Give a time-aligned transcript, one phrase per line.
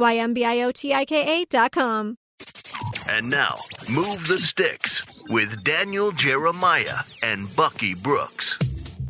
[0.00, 2.16] Y M B I O T I K A dot com.
[3.08, 3.56] And now,
[3.88, 8.58] Move the Sticks with Daniel Jeremiah and Bucky Brooks.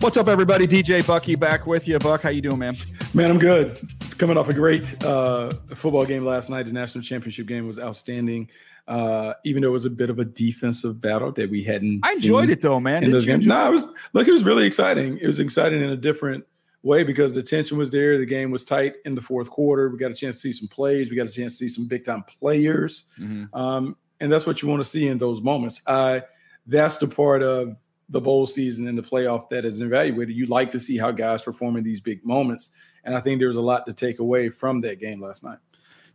[0.01, 0.67] What's up, everybody?
[0.67, 1.99] DJ Bucky back with you.
[1.99, 2.77] Buck, how you doing, man?
[3.15, 3.79] Man, I'm good.
[4.19, 6.67] Coming off a great uh, football game last night.
[6.67, 8.49] The national championship game was outstanding.
[8.89, 12.01] Uh, even though it was a bit of a defensive battle that we hadn't.
[12.03, 12.97] I enjoyed seen it though, man.
[12.97, 13.85] In Didn't those games, enjoy no, it was
[14.15, 14.27] look.
[14.27, 15.19] It was really exciting.
[15.19, 16.45] It was exciting in a different
[16.83, 18.17] way because the tension was there.
[18.19, 19.91] The game was tight in the fourth quarter.
[19.91, 21.11] We got a chance to see some plays.
[21.11, 23.49] We got a chance to see some big time players, Mhm.
[23.55, 25.81] um, and that's what you want to see in those moments.
[25.87, 26.23] I
[26.67, 27.77] that's the part of
[28.11, 30.35] the bowl season and the playoff that is evaluated.
[30.37, 32.71] You like to see how guys perform in these big moments,
[33.05, 35.59] and I think there's a lot to take away from that game last night.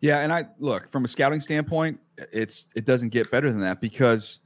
[0.02, 2.00] Yeah, and I look from a scouting standpoint,
[2.32, 4.40] it's it doesn't get better than that because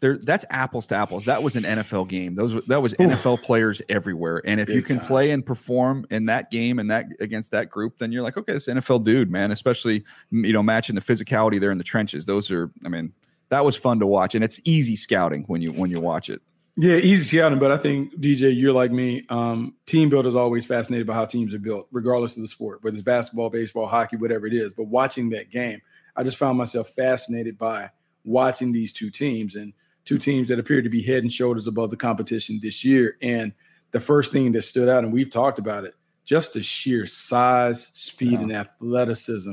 [0.00, 1.24] there that's apples to apples.
[1.24, 2.34] That was an NFL game.
[2.34, 4.42] Those that was NFL players everywhere.
[4.44, 5.06] And if you can time.
[5.06, 8.52] play and perform in that game and that against that group, then you're like, okay,
[8.52, 9.50] this NFL dude, man.
[9.50, 12.26] Especially you know matching the physicality there in the trenches.
[12.26, 13.12] Those are, I mean,
[13.48, 16.42] that was fun to watch, and it's easy scouting when you when you watch it.
[16.78, 19.24] Yeah, easy scouting, but I think DJ, you're like me.
[19.30, 22.94] Um, team builders always fascinated by how teams are built, regardless of the sport, whether
[22.94, 24.74] it's basketball, baseball, hockey, whatever it is.
[24.74, 25.80] But watching that game,
[26.14, 27.88] I just found myself fascinated by
[28.26, 29.72] watching these two teams and
[30.06, 33.18] two teams that appear to be head and shoulders above the competition this year.
[33.20, 33.52] And
[33.90, 35.94] the first thing that stood out, and we've talked about it,
[36.24, 38.40] just the sheer size, speed, Yeah.
[38.40, 39.52] and athleticism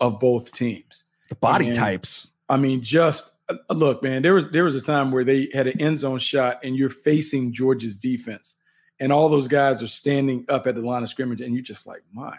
[0.00, 1.04] of both teams.
[1.28, 2.32] The body And- types.
[2.48, 4.22] I mean, just uh, look, man.
[4.22, 6.88] There was there was a time where they had an end zone shot, and you're
[6.90, 8.56] facing Georgia's defense,
[8.98, 11.86] and all those guys are standing up at the line of scrimmage, and you're just
[11.86, 12.36] like, my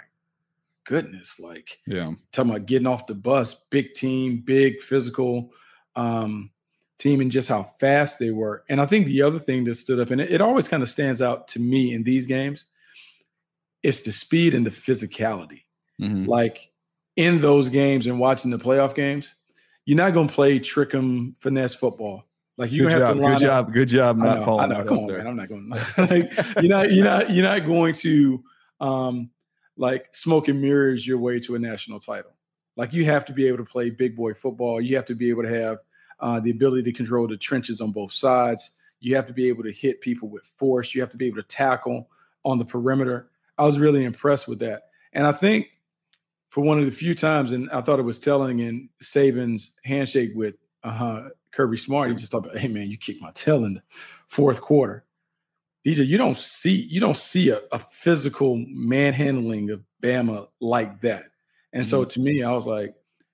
[0.85, 2.13] goodness, like Yeah.
[2.31, 5.51] talking about getting off the bus, big team, big physical
[5.95, 6.51] um,
[6.99, 8.63] team, and just how fast they were.
[8.69, 10.89] And I think the other thing that stood up, and it, it always kind of
[10.89, 12.65] stands out to me in these games,
[13.83, 15.61] it's the speed and the physicality
[16.01, 16.27] Mhm.
[16.27, 16.71] like
[17.15, 19.33] in those games and watching the playoff games,
[19.85, 22.23] you're not going to play trick 'em finesse football.
[22.57, 23.15] Like Good have job.
[23.15, 23.73] to line Good up- job.
[23.73, 24.21] Good job.
[24.21, 24.71] I Not know, falling.
[24.71, 24.83] I know.
[24.85, 25.17] Come on, there.
[25.19, 25.27] man.
[25.27, 25.69] I'm not going.
[25.97, 26.91] like, you're not.
[26.91, 27.29] You're not.
[27.31, 28.43] You're not going to
[28.79, 29.29] um,
[29.77, 32.31] like smoke and mirrors your way to a national title.
[32.75, 34.81] Like you have to be able to play big boy football.
[34.81, 35.79] You have to be able to have
[36.19, 38.71] uh, the ability to control the trenches on both sides.
[38.99, 40.95] You have to be able to hit people with force.
[40.95, 42.09] You have to be able to tackle
[42.43, 43.29] on the perimeter.
[43.57, 44.83] I was really impressed with that.
[45.13, 45.67] And I think
[46.49, 50.31] for one of the few times, and I thought it was telling in Saban's handshake
[50.33, 53.75] with uh, Kirby Smart, he just talked about, "Hey man, you kicked my tail in
[53.75, 53.81] the
[54.27, 55.05] fourth quarter."
[55.85, 61.25] DJ, you don't see you don't see a, a physical manhandling of Bama like that.
[61.73, 61.89] And mm-hmm.
[61.89, 62.93] so to me, I was like,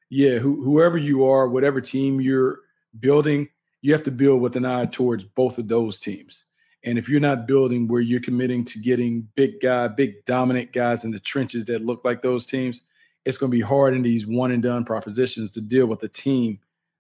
[0.10, 2.60] yeah, who, whoever you are, whatever team you're
[3.00, 3.50] building,
[3.82, 6.46] you have to build with an eye towards both of those teams.
[6.86, 11.04] And if you're not building where you're committing to getting big guy, big dominant guys
[11.04, 12.82] in the trenches that look like those teams,
[13.26, 16.10] it's going to be hard in these one and done propositions to deal with a
[16.10, 16.60] team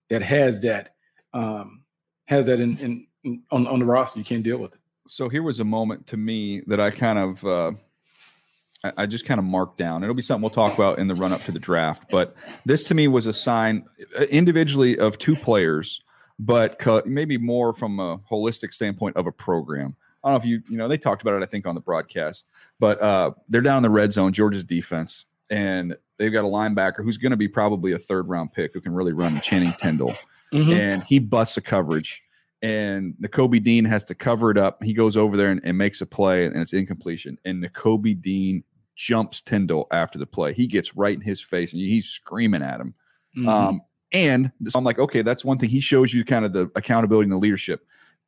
[0.09, 0.95] that has that
[1.33, 1.81] um,
[2.27, 4.19] has that in, in, in on, on the roster.
[4.19, 4.79] You can't deal with it.
[5.07, 7.71] So here was a moment to me that I kind of uh,
[8.83, 10.03] I, just kind of marked down.
[10.03, 12.09] It'll be something we'll talk about in the run up to the draft.
[12.09, 12.35] But
[12.65, 13.85] this to me was a sign
[14.17, 16.01] uh, individually of two players,
[16.37, 19.95] but maybe more from a holistic standpoint of a program.
[20.23, 21.81] I don't know if you you know they talked about it I think on the
[21.81, 22.45] broadcast,
[22.79, 27.03] but uh, they're down in the red zone, Georgia's defense, and they've got a linebacker
[27.03, 30.15] who's going to be probably a third round pick who can really run Channing Tindall,
[30.51, 30.71] mm-hmm.
[30.71, 32.23] and he busts a coverage
[32.61, 34.81] and Nakobe Dean has to cover it up.
[34.81, 37.37] He goes over there and, and, makes a play, and it's incompletion.
[37.43, 38.63] And Nakobe Dean
[38.95, 40.53] jumps Tindall after the play.
[40.53, 42.93] He gets right in his face and he's screaming at him.
[43.37, 43.49] Mm-hmm.
[43.49, 43.81] Um,
[44.11, 45.69] and so I'm like, okay, that's one thing.
[45.69, 47.85] He shows you kind of the accountability and the leadership.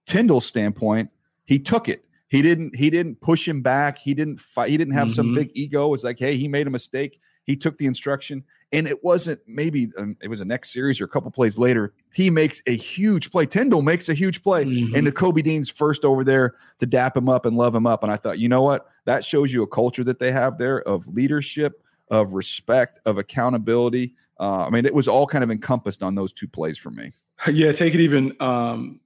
[0.08, 1.10] Tindall's standpoint,
[1.46, 2.06] he took it.
[2.28, 2.76] He didn't.
[2.76, 4.00] He didn't push him back.
[4.00, 4.70] He didn't fight.
[4.70, 5.16] He didn't have mm-hmm.
[5.16, 5.94] some big ego.
[5.94, 7.20] It's like, hey, he made a mistake.
[7.46, 11.06] He took the instruction and it wasn't maybe um, it was a next series or
[11.06, 11.94] a couple plays later.
[12.14, 13.46] He makes a huge play.
[13.46, 14.96] Tindall makes a huge play, mm-hmm.
[14.96, 18.04] and Nakobe Dean's first over there to dap him up and love him up.
[18.04, 18.88] And I thought, you know what?
[19.06, 24.16] That shows you a culture that they have there of leadership, of respect, of accountability.
[24.40, 27.12] Uh, I mean, it was all kind of encompassed on those two plays for me.
[27.52, 29.02] Yeah, take it even um,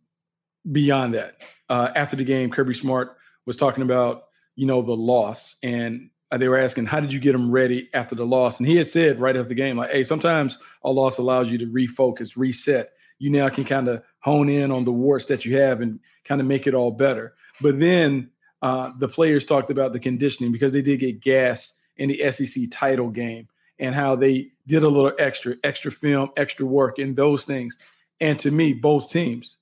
[0.72, 1.42] beyond that.
[1.68, 4.26] Uh, after the game, Kirby Smart was talking about
[4.56, 8.16] you know the loss and they were asking, how did you get them ready after
[8.16, 8.60] the loss?
[8.60, 11.58] And he had said right after the game, like, hey, sometimes a loss allows you
[11.58, 12.92] to refocus, reset.
[13.18, 16.40] You now can kind of hone in on the warts that you have and kind
[16.40, 17.34] of make it all better.
[17.62, 18.30] But then
[18.62, 22.66] uh, the players talked about the conditioning because they did get gas in the SEC
[22.72, 23.48] title game
[23.80, 27.78] and how they did a little extra, extra film, extra work in those things.
[28.22, 29.58] And to me, both teams,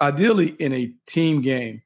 [0.00, 1.82] ideally in a team game,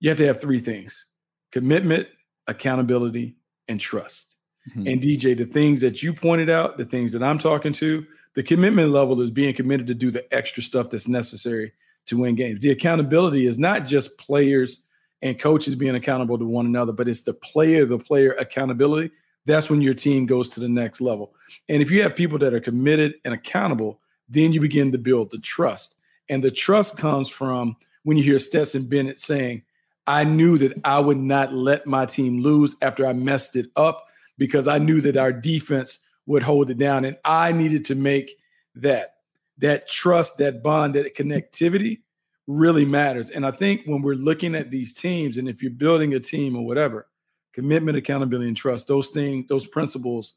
[0.00, 1.06] you have to have three things
[1.50, 2.06] commitment,
[2.48, 3.36] accountability,
[3.68, 4.34] and trust.
[4.70, 4.86] Mm-hmm.
[4.88, 8.42] And DJ, the things that you pointed out, the things that I'm talking to, the
[8.42, 11.72] commitment level is being committed to do the extra stuff that's necessary
[12.06, 12.60] to win games.
[12.60, 14.84] The accountability is not just players
[15.22, 19.10] and coaches being accountable to one another, but it's the player, the player accountability.
[19.46, 21.34] That's when your team goes to the next level.
[21.68, 25.30] And if you have people that are committed and accountable, then you begin to build
[25.30, 25.96] the trust.
[26.28, 29.62] And the trust comes from when you hear Stetson Bennett saying,
[30.08, 34.06] I knew that I would not let my team lose after I messed it up
[34.38, 37.04] because I knew that our defense would hold it down.
[37.04, 38.36] And I needed to make
[38.76, 39.16] that
[39.58, 41.98] that trust, that bond, that connectivity
[42.46, 43.30] really matters.
[43.30, 46.56] And I think when we're looking at these teams, and if you're building a team
[46.56, 47.08] or whatever,
[47.52, 50.34] commitment, accountability, and trust, those things, those principles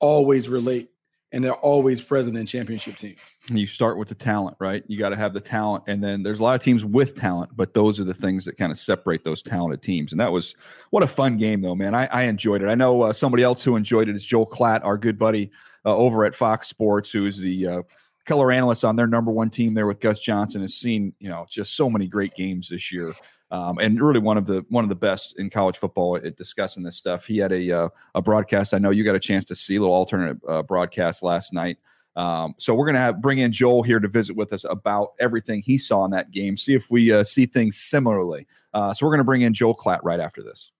[0.00, 0.90] always relate
[1.34, 3.18] and they're always present in championship teams.
[3.50, 4.84] You start with the talent, right?
[4.86, 7.50] You got to have the talent, and then there's a lot of teams with talent,
[7.56, 10.12] but those are the things that kind of separate those talented teams.
[10.12, 10.54] And that was
[10.90, 11.92] what a fun game, though, man.
[11.92, 12.68] I, I enjoyed it.
[12.68, 15.50] I know uh, somebody else who enjoyed it is Joel Klatt, our good buddy
[15.84, 17.82] uh, over at Fox Sports, who is the uh,
[18.26, 20.60] color analyst on their number one team there with Gus Johnson.
[20.60, 23.12] Has seen you know just so many great games this year
[23.54, 26.82] um, and really one of the one of the best in college football at discussing
[26.82, 27.24] this stuff.
[27.24, 28.74] He had a uh, a broadcast.
[28.74, 31.78] I know you got a chance to see a little alternate uh, broadcast last night.
[32.16, 35.62] Um, so we're gonna have bring in Joel here to visit with us about everything
[35.62, 36.56] he saw in that game.
[36.56, 38.48] See if we uh, see things similarly.
[38.72, 40.72] Uh, so we're gonna bring in Joel Klatt right after this.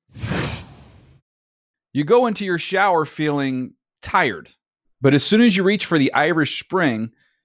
[1.92, 4.50] You go into your shower feeling tired,
[5.00, 7.12] but as soon as you reach for the Irish Spring,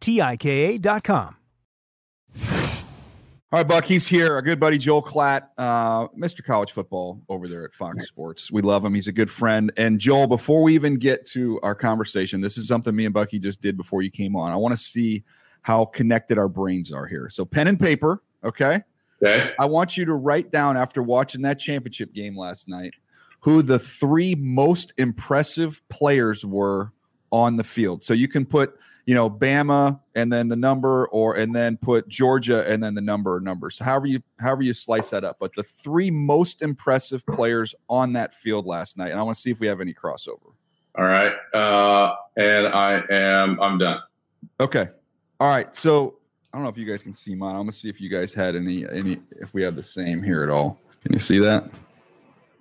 [0.00, 1.36] T-I-K-A dot com.
[3.50, 4.34] All right, Buck, he's here.
[4.34, 6.44] Our good buddy Joel Klatt, uh, Mr.
[6.44, 8.52] College Football over there at Fox Sports.
[8.52, 8.92] We love him.
[8.92, 9.72] He's a good friend.
[9.78, 13.38] And Joel, before we even get to our conversation, this is something me and Bucky
[13.38, 14.52] just did before you came on.
[14.52, 15.24] I want to see
[15.62, 17.30] how connected our brains are here.
[17.30, 18.82] So pen and paper, okay?
[19.22, 19.50] Okay.
[19.58, 22.92] I want you to write down after watching that championship game last night
[23.40, 26.92] who the three most impressive players were
[27.32, 28.04] on the field.
[28.04, 32.06] So you can put– you know, Bama and then the number, or and then put
[32.08, 33.70] Georgia and then the number or number.
[33.70, 35.38] So however you however you slice that up.
[35.40, 39.40] But the three most impressive players on that field last night, and I want to
[39.40, 40.52] see if we have any crossover.
[40.98, 43.98] All right, uh, and I am I'm done.
[44.60, 44.88] Okay,
[45.40, 45.74] all right.
[45.74, 46.18] So
[46.52, 47.54] I don't know if you guys can see mine.
[47.54, 50.42] I'm gonna see if you guys had any any if we have the same here
[50.42, 50.78] at all.
[51.02, 51.64] Can you see that?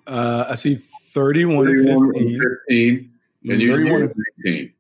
[0.07, 0.75] Uh, I see
[1.13, 2.39] 31, 31 and 15.
[2.39, 4.73] 15 and you 31 and 15.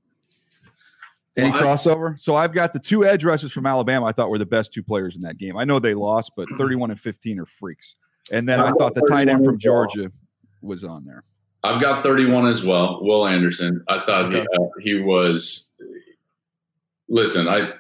[1.37, 2.19] Any well, crossover?
[2.19, 4.07] So I've got the two edge rushers from Alabama.
[4.07, 5.55] I thought were the best two players in that game.
[5.55, 7.95] I know they lost, but 31 and 15 are freaks.
[8.31, 10.11] And then I thought the tight end from Georgia
[10.61, 11.23] was on there.
[11.63, 13.03] I've got 31 as well.
[13.03, 13.83] Will Anderson.
[13.87, 14.41] I thought okay.
[14.41, 15.69] he, uh, he was.
[17.07, 17.73] Listen, I.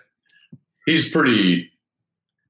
[0.85, 1.69] He's pretty.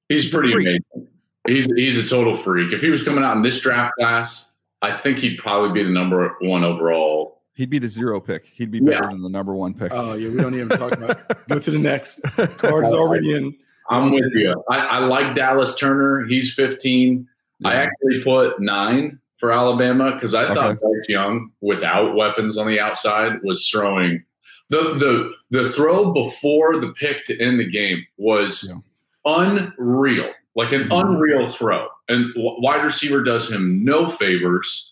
[0.10, 1.08] He's pretty amazing.
[1.48, 2.72] He's he's a total freak.
[2.74, 4.46] If he was coming out in this draft class,
[4.82, 8.46] I think he'd probably be the number one overall He'd be the zero pick.
[8.46, 9.10] He'd be better yeah.
[9.10, 9.92] than the number one pick.
[9.92, 11.48] Oh yeah, we don't even talk about.
[11.50, 12.22] Go to the next.
[12.60, 13.58] Card's already in.
[13.90, 14.64] I'm with you.
[14.70, 16.24] I, I like Dallas Turner.
[16.28, 17.28] He's 15.
[17.58, 17.68] Yeah.
[17.68, 22.80] I actually put nine for Alabama because I thought Bryce Young, without weapons on the
[22.80, 24.24] outside, was throwing
[24.70, 28.78] the the the throw before the pick to end the game was yeah.
[29.26, 31.08] unreal, like an mm-hmm.
[31.08, 31.88] unreal throw.
[32.08, 34.92] And wide receiver does him no favors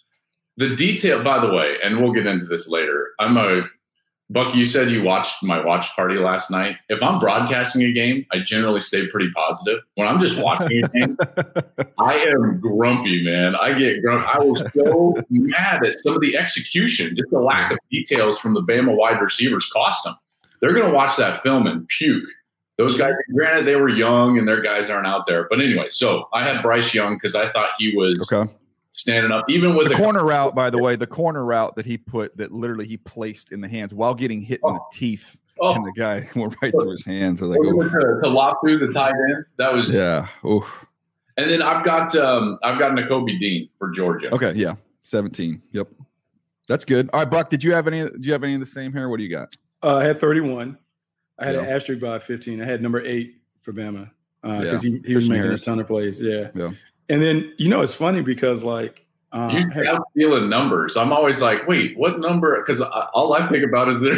[0.58, 3.10] the detail, by the way, and we'll get into this later.
[3.20, 3.64] I'm a
[4.30, 4.56] Buck.
[4.56, 6.78] You said you watched my watch party last night.
[6.90, 9.82] If I'm broadcasting a game, I generally stay pretty positive.
[9.96, 11.18] When I'm just watching a game,
[12.00, 13.56] I am grumpy, man.
[13.56, 14.26] I get grumpy.
[14.26, 18.56] I was so mad at some of the execution, just the lack of details from
[18.56, 20.16] the Bama wide receivers cost them.
[20.60, 22.28] They're going to watch that film and puke.
[22.80, 25.46] Those guys, granted, they were young and their guys aren't out there.
[25.50, 28.52] But anyway, so I had Bryce Young because I thought he was okay
[28.96, 30.56] standing up, even with the, the corner route.
[30.56, 33.68] By the way, the corner route that he put that literally he placed in the
[33.68, 34.70] hands while getting hit oh.
[34.70, 34.90] in the oh.
[34.92, 35.74] teeth, oh.
[35.74, 37.42] and the guy went right through his hands.
[37.42, 37.84] I was like, oh.
[37.84, 39.46] to, to lock through the tight end.
[39.58, 40.28] That was yeah.
[40.46, 40.66] Oof.
[41.38, 44.34] And then I've got um, I've got Nakobe Dean for Georgia.
[44.34, 45.62] Okay, yeah, seventeen.
[45.74, 45.90] Yep,
[46.68, 47.10] that's good.
[47.12, 47.50] All right, Buck.
[47.50, 48.04] Did you have any?
[48.04, 49.10] Do you have any of the same here?
[49.10, 49.54] What do you got?
[49.84, 50.78] Uh, I had thirty-one.
[51.38, 51.62] I had yeah.
[51.64, 52.62] an asterisk by fifteen.
[52.62, 54.10] I had number eight for Bama
[54.42, 55.00] because uh, yeah.
[55.02, 55.64] he, he was making Harris.
[55.64, 56.22] a ton of plays.
[56.22, 56.52] Yeah.
[56.56, 56.72] Yeah.
[57.10, 60.96] And then you know it's funny because like uh, you have feeling numbers.
[60.98, 62.58] I'm always like, wait, what number?
[62.62, 64.18] Because all I think about is their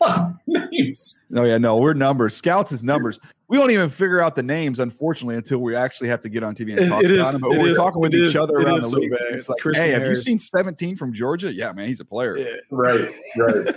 [0.46, 1.20] names.
[1.34, 2.36] Oh yeah, no, we're numbers.
[2.36, 3.18] Scouts is numbers.
[3.48, 6.54] We don't even figure out the names, unfortunately, until we actually have to get on
[6.54, 7.40] TV and It- talk it about is- them.
[7.42, 9.10] But it we're is- talking with each is- other it around the so league.
[9.10, 9.20] bad.
[9.32, 11.52] It's like, Christian hey, have you seen 17 from Georgia?
[11.52, 12.36] Yeah, man, he's a player.
[12.38, 12.56] Yeah.
[12.70, 13.74] Right, right.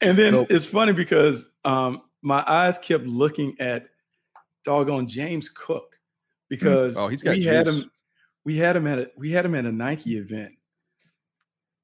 [0.00, 3.88] And then So- it's funny because um, my eyes kept looking at
[4.64, 5.93] doggone James Cook
[6.48, 7.90] because Oh, he's got we had him.
[8.44, 10.52] We had him at a we had him at a Nike event.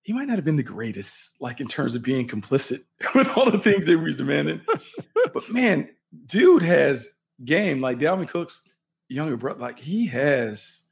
[0.02, 2.80] He might not have been the greatest, like in terms of being complicit
[3.14, 4.60] with all the things that we was demanding.
[5.32, 5.88] but man,
[6.26, 7.10] dude has
[7.44, 8.62] game like Dalvin Cook's
[9.08, 9.60] younger brother.
[9.60, 10.82] Like he has,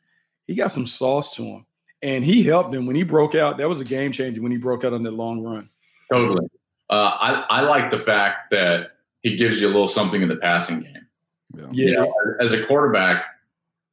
[0.46, 1.66] he got some sauce to him,
[2.02, 3.58] and he helped him when he broke out.
[3.58, 5.68] That was a game changer when he broke out on that long run.
[6.12, 6.46] Totally.
[6.90, 10.36] Uh, I, I like the fact that he gives you a little something in the
[10.36, 11.06] passing game.
[11.54, 11.66] Yeah.
[11.72, 13.24] Yeah, You know, as a quarterback,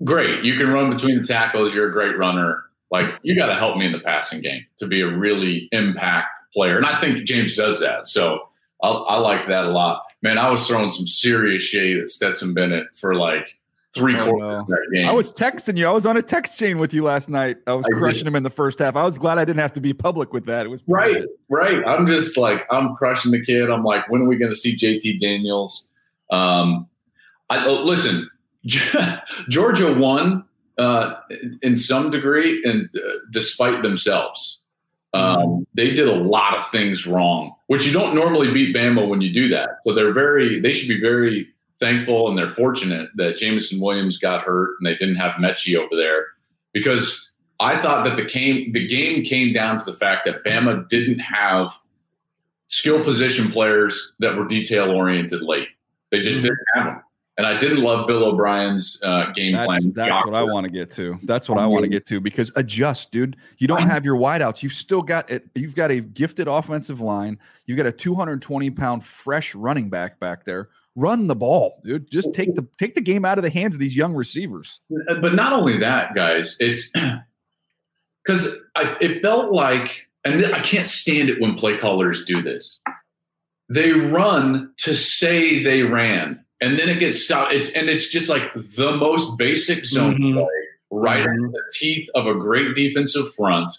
[0.03, 0.43] great.
[0.43, 1.73] You can run between the tackles.
[1.73, 2.63] You're a great runner.
[2.91, 6.39] Like you got to help me in the passing game to be a really impact
[6.53, 8.07] player, and I think James does that.
[8.07, 8.47] So
[8.83, 10.03] I, I like that a lot.
[10.21, 13.57] Man, I was throwing some serious shade at Stetson Bennett for like
[13.95, 14.59] three Oh, quarters no.
[14.59, 15.07] of that game.
[15.07, 15.87] I was texting you.
[15.87, 17.57] I was on a text chain with you last night.
[17.65, 17.97] I was I did.
[17.99, 18.95] crushing him in the first half.
[18.95, 20.65] I was glad I didn't have to be public with that.
[20.65, 21.85] It was Right, right.
[21.87, 23.69] I'm just like I'm crushing the kid.
[23.71, 25.87] I'm like, when are we going to see JT Daniels?
[26.31, 26.87] Um,
[27.49, 28.29] I oh, listen.
[29.49, 30.43] Georgia won
[30.77, 31.15] uh,
[31.61, 32.99] in some degree, and uh,
[33.31, 34.59] despite themselves,
[35.13, 39.21] um, they did a lot of things wrong, which you don't normally beat Bama when
[39.21, 39.69] you do that.
[39.85, 40.59] So they're very.
[40.59, 41.47] They should be very
[41.79, 45.95] thankful, and they're fortunate that Jameson Williams got hurt and they didn't have Metchie over
[45.95, 46.25] there
[46.73, 47.29] because
[47.59, 51.19] I thought that the game the game came down to the fact that Bama didn't
[51.19, 51.71] have
[52.67, 55.69] skill position players that were detail oriented late.
[56.11, 57.01] They just didn't have them.
[57.37, 59.93] And I didn't love Bill O'Brien's uh, game That's, plan.
[59.93, 61.19] that's what I want to get to.
[61.23, 63.35] That's what I want to get to because adjust, dude.
[63.57, 64.63] You don't have your wideouts.
[64.63, 65.45] You've still got it.
[65.53, 67.37] You've got a gifted offensive line.
[67.65, 70.69] You've got a 220 pound fresh running back back there.
[70.95, 72.09] Run the ball, dude.
[72.09, 74.79] Just take the take the game out of the hands of these young receivers.
[74.89, 76.89] But not only that, guys, it's
[78.25, 78.55] because
[79.01, 82.79] it felt like, and I can't stand it when play callers do this.
[83.67, 87.53] They run to say they ran, and then it gets stopped.
[87.53, 90.33] It's, and it's just like the most basic zone Mhm.
[90.33, 90.53] play,
[90.91, 91.33] right Mhm.
[91.35, 93.71] in the teeth of a great defensive front.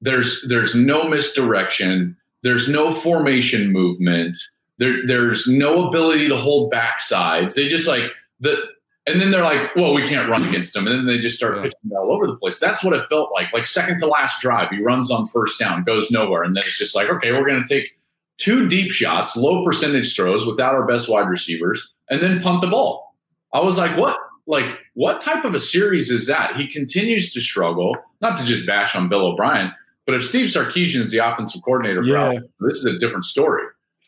[0.00, 2.16] There's there's no misdirection.
[2.42, 4.36] There's no formation movement.
[4.78, 7.54] There, there's no ability to hold backsides.
[7.54, 8.10] They just like
[8.40, 8.62] the
[9.08, 10.88] and then they're like, well, we can't run against them.
[10.88, 11.62] And then they just start Yeah.
[11.62, 12.58] pitching all over the place.
[12.58, 13.52] That's what it felt like.
[13.52, 16.42] Like second to last drive, he runs on first down, goes nowhere.
[16.42, 17.88] And then it's just like, okay, we're going to take
[18.36, 22.66] two deep shots, low percentage throws without our best wide receivers, and then punt the
[22.68, 23.14] ball.
[23.52, 24.16] I was like, what?
[24.46, 26.54] Like, what type of a series is that?
[26.54, 29.72] He continues to struggle, not to just bash on Bill O'Brien,
[30.06, 32.22] but if Steve Sarkisian is the offensive coordinator for Yeah.
[32.22, 33.64] Alabama, this is a different story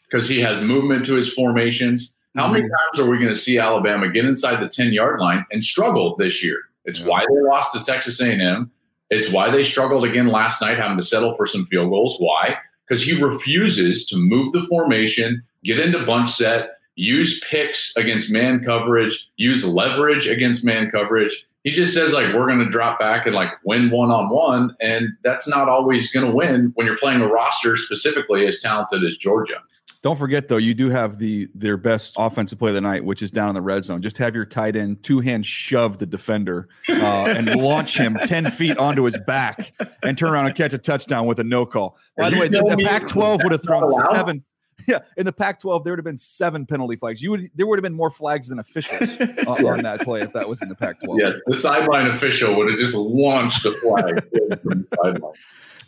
[0.08, 2.14] because he has movement to his formations.
[2.36, 2.96] How many mm-hmm.
[2.96, 6.14] times are we going to see Alabama get inside the 10 yard line and struggle
[6.16, 6.58] this year?
[6.84, 7.06] It's Yeah.
[7.06, 8.70] why they lost to Texas A&M.
[9.10, 12.16] It's why they struggled again last night, having to settle for some field goals.
[12.18, 12.58] Why?
[12.86, 18.62] Because he refuses to move the formation, get into bunch set, use picks against man
[18.64, 21.46] coverage, use leverage against man coverage.
[21.62, 24.76] He just says like we're going to drop back and like win one on one,
[24.80, 29.04] and that's not always going to win when you're playing a roster specifically as talented
[29.04, 29.62] as Georgia.
[30.02, 33.22] Don't forget though, you do have the their best offensive play of the night, which
[33.22, 34.00] is down in the red zone.
[34.00, 38.50] Just have your tight end two hand shove the defender uh, and launch him ten
[38.50, 41.96] feet onto his back and turn around and catch a touchdown with a no call.
[42.16, 44.44] By Are the way, the, the Pac-12 would have thrown seven.
[44.86, 47.20] Yeah, in the Pac-12, there would have been seven penalty flags.
[47.20, 49.10] You would there would have been more flags than officials
[49.46, 51.18] on, on that play if that was in the Pac-12.
[51.18, 54.22] Yes, the sideline official would have just launched the flag
[54.62, 55.32] from the sideline.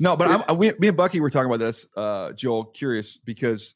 [0.01, 2.65] No, but I'm, we, me and Bucky were talking about this, uh, Joel.
[2.65, 3.75] Curious because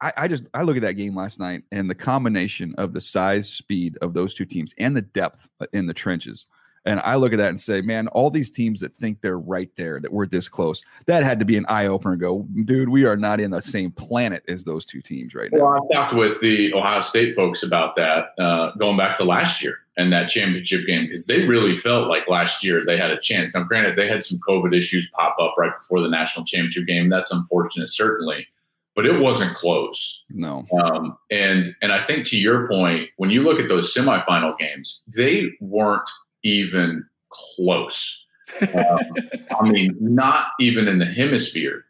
[0.00, 3.00] I, I just I look at that game last night and the combination of the
[3.00, 6.46] size, speed of those two teams and the depth uh, in the trenches,
[6.86, 9.70] and I look at that and say, man, all these teams that think they're right
[9.74, 12.14] there, that we're this close, that had to be an eye opener.
[12.16, 15.64] Go, dude, we are not in the same planet as those two teams right now.
[15.64, 19.62] Well, I talked with the Ohio State folks about that uh, going back to last
[19.62, 23.20] year and that championship game because they really felt like last year they had a
[23.20, 23.52] chance.
[23.52, 27.08] Now, granted, they had some COVID issues pop up right before the national championship game.
[27.08, 28.46] That's unfortunate, certainly,
[28.94, 30.22] but it wasn't close.
[30.30, 34.56] No, Um, and and I think to your point, when you look at those semifinal
[34.56, 36.08] games, they weren't
[36.46, 38.22] even close.
[38.62, 39.00] Um,
[39.60, 41.84] I mean, not even in the hemisphere.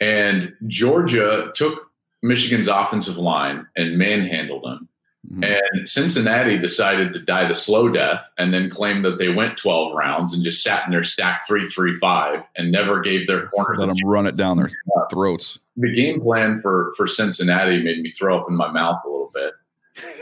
[0.00, 1.88] And Georgia took
[2.20, 4.88] Michigan's offensive line and manhandled them.
[5.30, 5.44] Mm-hmm.
[5.44, 9.94] And Cincinnati decided to die the slow death and then claimed that they went 12
[9.94, 13.78] rounds and just sat in their stack 3 3 5 and never gave their corners.
[13.78, 14.70] Let them run it down their
[15.10, 15.60] throats.
[15.76, 19.30] The game plan for, for Cincinnati made me throw up in my mouth a little
[19.32, 19.52] bit.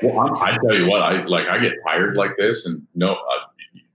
[0.02, 3.12] Well, I'm, I tell you what, I like I get tired like this, and no,
[3.12, 3.46] uh,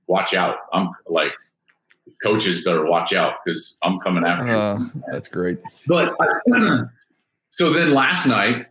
[0.08, 0.58] watch out.
[0.74, 1.32] I'm like
[2.22, 5.04] coaches better watch out because I'm coming after uh, you.
[5.12, 5.60] That's great.
[5.88, 6.16] But
[7.52, 8.68] so then last night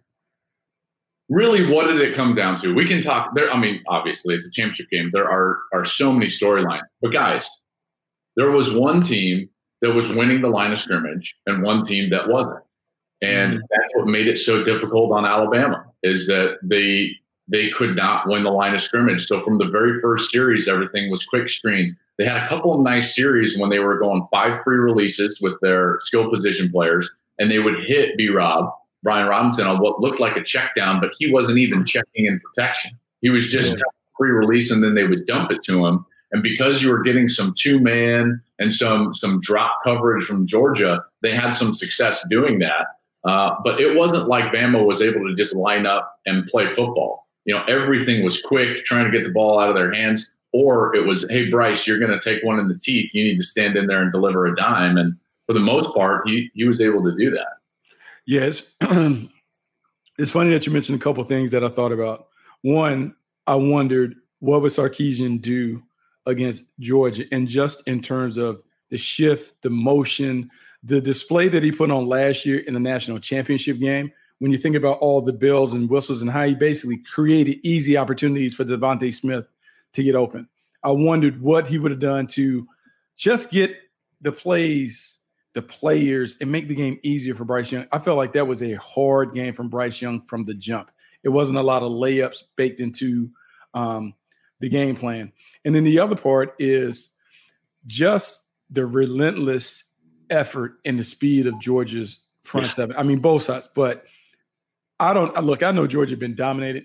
[1.33, 4.45] really what did it come down to we can talk there i mean obviously it's
[4.45, 7.49] a championship game there are are so many storylines but guys
[8.37, 9.49] there was one team
[9.81, 12.63] that was winning the line of scrimmage and one team that wasn't
[13.23, 13.63] and mm-hmm.
[13.71, 17.11] that's what made it so difficult on alabama is that they
[17.49, 21.11] they could not win the line of scrimmage so from the very first series everything
[21.11, 24.63] was quick screens they had a couple of nice series when they were going five
[24.63, 29.67] free releases with their skill position players and they would hit b rob Brian Robinson
[29.67, 32.93] on what looked like a check down, but he wasn't even checking in protection.
[33.21, 33.83] He was just yeah.
[34.17, 36.07] free release, and then they would dump it to him.
[36.31, 41.05] And because you were getting some two man and some some drop coverage from Georgia,
[41.21, 42.87] they had some success doing that.
[43.25, 47.29] Uh, but it wasn't like Bama was able to just line up and play football.
[47.45, 50.95] You know, everything was quick, trying to get the ball out of their hands, or
[50.95, 53.13] it was, hey Bryce, you're going to take one in the teeth.
[53.15, 54.97] You need to stand in there and deliver a dime.
[54.97, 57.59] And for the most part, he he was able to do that.
[58.27, 58.73] Yes.
[58.81, 62.29] it's funny that you mentioned a couple things that I thought about.
[62.63, 63.15] One,
[63.47, 65.83] I wondered what would Sarkisian do
[66.27, 70.51] against Georgia, and just in terms of the shift, the motion,
[70.83, 74.13] the display that he put on last year in the national championship game.
[74.43, 77.97] When you think about all the bells and whistles and how he basically created easy
[77.97, 79.47] opportunities for DeVonta Smith
[79.93, 80.49] to get open,
[80.83, 82.67] I wondered what he would have done to
[83.17, 83.77] just get
[84.21, 85.19] the plays
[85.55, 87.87] the players and make the game easier for Bryce Young.
[87.93, 90.91] I felt like that was a hard game from Bryce Young from the jump.
[91.23, 93.31] It wasn't a lot of layups baked into
[93.75, 94.13] um,
[94.59, 95.31] the game plan.
[95.65, 97.11] And then the other part is
[97.87, 99.85] just the relentless
[100.31, 102.73] effort and the speed of Georgia's front yeah.
[102.73, 102.97] seven.
[102.97, 103.69] I mean, both sides.
[103.73, 104.05] But
[105.03, 106.85] I don't look, I know Georgia been dominated,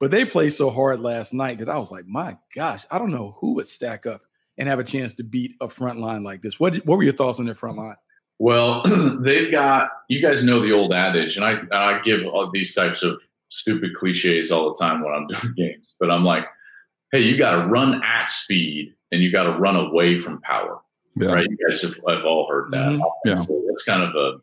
[0.00, 3.10] but they played so hard last night that I was like, my gosh, I don't
[3.10, 4.22] know who would stack up
[4.56, 6.58] and have a chance to beat a front line like this.
[6.58, 7.96] What, what were your thoughts on their front line?
[8.38, 8.82] Well,
[9.20, 12.74] they've got you guys know the old adage, and I and I give all these
[12.74, 15.94] types of stupid cliches all the time when I'm doing games.
[16.00, 16.46] But I'm like,
[17.12, 20.80] hey, you got to run at speed and you got to run away from power.
[21.16, 21.32] Yeah.
[21.32, 21.46] Right?
[21.48, 22.90] You guys have, have all heard that.
[22.92, 23.28] Mm-hmm.
[23.28, 23.40] Yeah.
[23.40, 24.38] So that's kind of a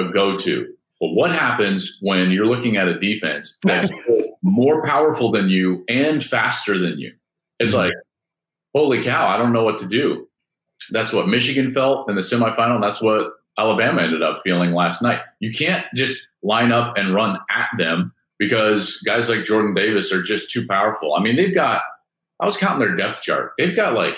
[0.00, 0.74] a go to.
[1.02, 3.90] But what happens when you're looking at a defense that's
[4.42, 7.12] more powerful than you and faster than you?
[7.58, 7.80] It's mm-hmm.
[7.80, 7.92] like,
[8.74, 10.26] holy cow, I don't know what to do
[10.90, 12.74] that's what Michigan felt in the semifinal.
[12.74, 15.20] And that's what Alabama ended up feeling last night.
[15.40, 20.22] You can't just line up and run at them because guys like Jordan Davis are
[20.22, 21.14] just too powerful.
[21.14, 21.82] I mean, they've got,
[22.40, 23.52] I was counting their depth chart.
[23.58, 24.16] They've got like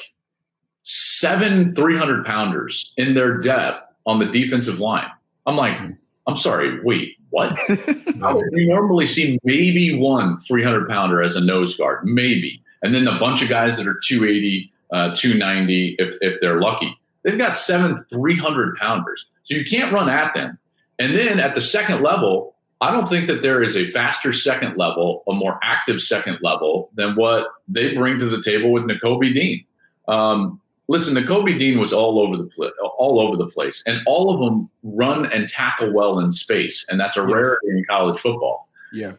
[0.82, 5.10] seven 300 pounders in their depth on the defensive line.
[5.46, 5.78] I'm like,
[6.26, 7.58] I'm sorry, wait, what?
[7.68, 12.62] you normally see maybe one 300 pounder as a nose guard, maybe.
[12.82, 16.96] And then a bunch of guys that are 280, uh, 290 if, if they're lucky.
[17.24, 19.26] They've got seven 300 pounders.
[19.42, 20.58] So you can't run at them.
[20.98, 24.76] And then at the second level, I don't think that there is a faster second
[24.76, 29.32] level, a more active second level than what they bring to the table with Nakobe
[29.34, 29.64] Dean.
[30.06, 34.34] Um, listen, Nakobe Dean was all over the pl- all over the place, and all
[34.34, 37.30] of them run and tackle well in space, and that's a yes.
[37.30, 38.68] rarity in college football.
[38.92, 39.12] Yeah.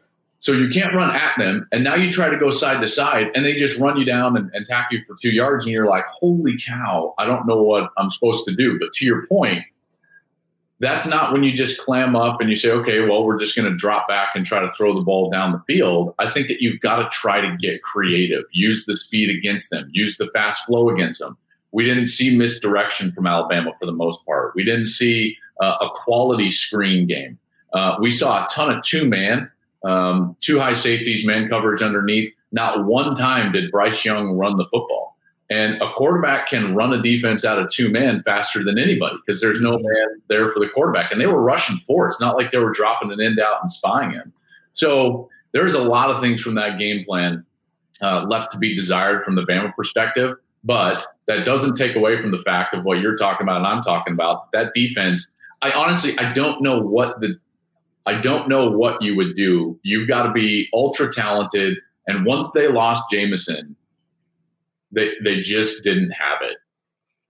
[0.45, 1.67] So you can't run at them.
[1.71, 4.37] And now you try to go side to side and they just run you down
[4.37, 5.65] and, and tack you for two yards.
[5.65, 8.77] And you're like, holy cow, I don't know what I'm supposed to do.
[8.77, 9.63] But to your point,
[10.79, 13.71] that's not when you just clam up and you say, okay, well, we're just going
[13.71, 16.13] to drop back and try to throw the ball down the field.
[16.19, 19.89] I think that you've got to try to get creative, use the speed against them,
[19.93, 21.37] use the fast flow against them.
[21.75, 24.53] We didn't see misdirection from Alabama for the most part.
[24.55, 27.37] We didn't see uh, a quality screen game.
[27.73, 29.51] Uh, we saw a ton of two man
[29.85, 32.33] um, two high safeties, man coverage underneath.
[32.51, 35.15] Not one time did Bryce Young run the football.
[35.51, 39.39] And a quarterback can run a defense out of two men faster than anybody because
[39.39, 41.11] there's no man there for the quarterback.
[41.11, 42.07] And they were rushing four.
[42.07, 44.33] It's not like they were dropping an end out and spying him.
[44.73, 47.45] So there's a lot of things from that game plan
[48.01, 50.35] uh, left to be desired from the Bama perspective.
[50.65, 53.83] But that doesn't take away from the fact of what you're talking about and I'm
[53.83, 54.51] talking about.
[54.51, 55.27] That defense,
[55.61, 57.39] I honestly, I don't know what the
[58.07, 59.79] I don't know what you would do.
[59.83, 61.77] You've got to be ultra talented.
[62.07, 63.75] And once they lost Jameson,
[64.91, 66.57] they they just didn't have it.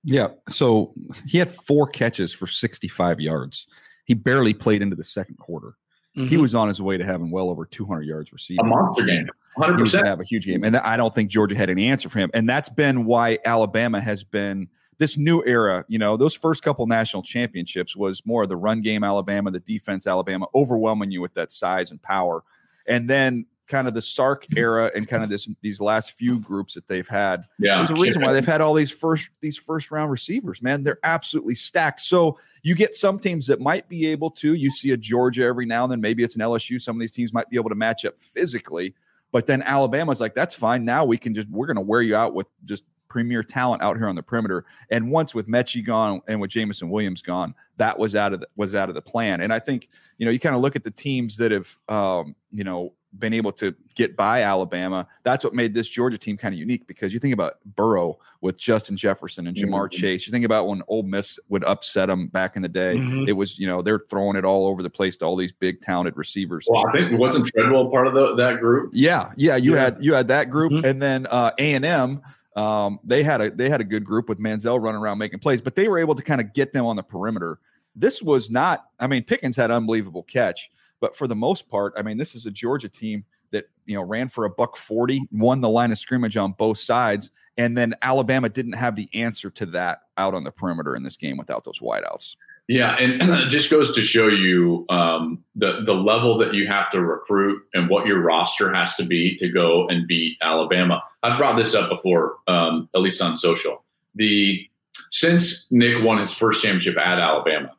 [0.03, 0.27] Yeah.
[0.49, 0.93] So
[1.25, 3.67] he had four catches for 65 yards.
[4.05, 5.75] He barely played into the second quarter.
[6.15, 6.27] mm-hmm.
[6.27, 8.65] he was on his way to having well over 200 yards receiving.
[8.65, 9.27] A monster game.
[9.57, 9.75] 100%.
[9.75, 10.63] He was have a huge game.
[10.63, 12.29] And I don't think Georgia had any answer for him.
[12.33, 15.85] And that's been why Alabama has been this new era.
[15.87, 19.59] You know, those first couple national championships was more of the run game Alabama, the
[19.59, 22.43] defense Alabama, overwhelming you with that size and power.
[22.87, 26.75] And then kind of the Sark era and kind of this these last few groups
[26.75, 27.45] that they've had.
[27.57, 30.61] Yeah, there's a reason why they've had all these first these first round receivers.
[30.61, 32.01] Man, they're absolutely stacked.
[32.01, 34.53] So you get some teams that might be able to.
[34.53, 36.01] You see a Georgia every now and then.
[36.01, 36.81] Maybe it's an LSU.
[36.81, 38.93] Some of these teams might be able to match up physically.
[39.35, 40.85] But then Alabama's like, that's fine.
[40.85, 43.97] Now we can just we're going to wear you out with just premier talent out
[43.97, 44.63] here on the perimeter.
[44.91, 48.47] And once with Metchie gone and with Jameson Williams gone, that was out of the,
[48.55, 49.41] was out of the plan.
[49.41, 52.33] And I think you know you kind of look at the teams that have um,
[52.49, 55.07] you know been able to get by Alabama.
[55.23, 58.59] That's what made this Georgia team kind of unique because you think about Burrow with
[58.59, 59.99] Justin Jefferson and Ja'Marr mm-hmm.
[59.99, 60.27] Chase.
[60.27, 62.95] You think about when Ole Miss would upset them back in the day.
[62.95, 63.27] Mm-hmm.
[63.27, 65.81] It was, you know, they're throwing it all over the place to all these big
[65.81, 66.67] talented receivers.
[66.69, 68.91] Well, I think it wasn't Treadwell part of the, that group?
[68.93, 69.55] Yeah, yeah.
[69.55, 69.79] You yeah.
[69.81, 70.85] had you had that group, mm-hmm.
[70.85, 72.21] and then uh, A and M.
[72.55, 75.61] Um, they had a they had a good group with Manziel running around making plays,
[75.61, 77.59] but they were able to kind of get them on the perimeter.
[77.95, 78.85] This was not.
[78.99, 82.45] I mean, Pickens had unbelievable catch, but for the most part, I mean, this is
[82.45, 85.97] a Georgia team that you know ran for a buck 40 won the line of
[85.97, 90.43] scrimmage on both sides and then alabama didn't have the answer to that out on
[90.43, 92.35] the perimeter in this game without those wideouts.
[92.67, 96.89] Yeah and it just goes to show you um, the the level that you have
[96.91, 101.01] to recruit and what your roster has to be to go and beat alabama.
[101.23, 103.83] I've brought this up before um, at least on social.
[104.15, 104.67] The
[105.11, 107.71] since nick won his first championship at alabama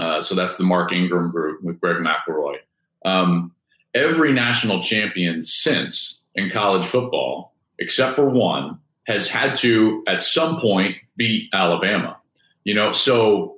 [0.00, 2.56] uh, so that's the mark ingram group with greg mcelroy
[3.04, 3.52] um,
[3.94, 10.60] every national champion since in college football, except for one, has had to at some
[10.60, 12.16] point beat Alabama.
[12.64, 13.56] You know, so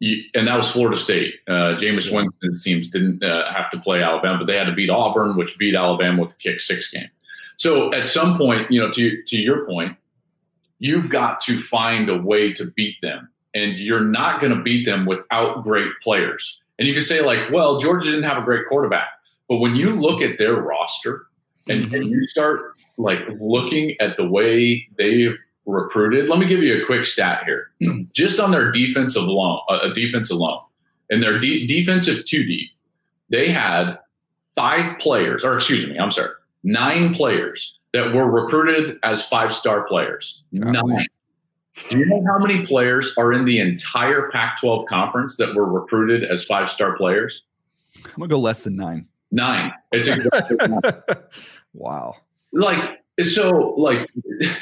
[0.00, 1.34] and that was Florida State.
[1.46, 4.90] Uh, Jameis Winston's teams didn't uh, have to play Alabama, but they had to beat
[4.90, 7.08] Auburn, which beat Alabama with the kick six game.
[7.56, 9.96] So at some point, you know, to to your point,
[10.78, 14.84] you've got to find a way to beat them, and you're not going to beat
[14.84, 16.60] them without great players.
[16.78, 19.08] And you can say like, well, Georgia didn't have a great quarterback.
[19.48, 21.26] But when you look at their roster
[21.68, 21.94] and, mm-hmm.
[21.94, 25.36] and you start like looking at the way they've
[25.66, 27.70] recruited, let me give you a quick stat here.
[28.12, 30.60] Just on their defensive alone, uh, a defense alone,
[31.10, 32.70] and their de- defensive two deep,
[33.30, 33.98] they had
[34.56, 36.32] five players, or excuse me, I'm sorry,
[36.64, 40.42] nine players that were recruited as five star players.
[40.52, 41.06] Nine.
[41.88, 45.66] Do you know how many players are in the entire Pac 12 conference that were
[45.66, 47.42] recruited as five star players?
[47.96, 49.06] I'm going to go less than nine.
[49.30, 49.72] Nine.
[49.92, 50.58] It's exactly
[51.72, 52.16] wow.
[52.52, 54.06] Like so, like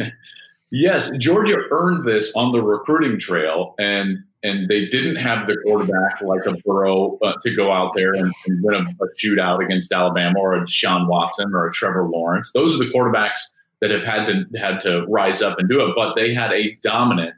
[0.71, 6.21] yes, Georgia earned this on the recruiting trail, and and they didn't have the quarterback
[6.23, 9.93] like a Burrow uh, to go out there and, and win a, a, shootout against
[9.93, 12.51] Alabama or a Deshaun Watson or a Trevor Lawrence.
[12.53, 13.39] Those are the quarterbacks
[13.81, 15.95] that have had to had to rise up and do it.
[15.97, 17.35] But they had a dominant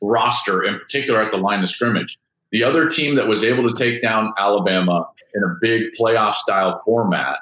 [0.00, 2.18] roster, in particular at the line of scrimmage.
[2.50, 6.80] The other team that was able to take down Alabama in a big playoff style
[6.84, 7.38] format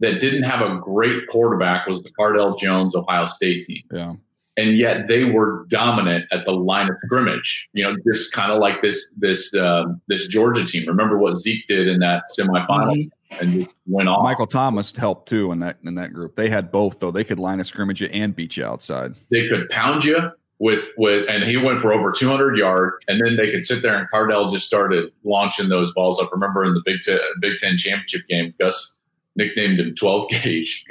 [0.00, 3.82] that didn't have a great quarterback was the Cardale Jones Ohio State team.
[3.90, 4.14] Yeah.
[4.58, 7.70] And yet they were dominant at the line of scrimmage.
[7.72, 10.86] You know, just kind of like this this um, this Georgia team.
[10.86, 13.08] Remember what Zeke did in that semifinal mm-hmm.
[13.40, 14.22] And went off.
[14.22, 16.36] Michael Thomas helped too in that in that group.
[16.36, 17.10] They had both though.
[17.10, 19.14] They could line a scrimmage you and beat you outside.
[19.30, 20.30] They could pound you
[20.62, 23.98] with with and he went for over 200 yards and then they could sit there
[23.98, 27.76] and Cardale just started launching those balls up remember in the Big Ten, Big Ten
[27.76, 28.96] championship game Gus
[29.34, 30.84] nicknamed him 12 gauge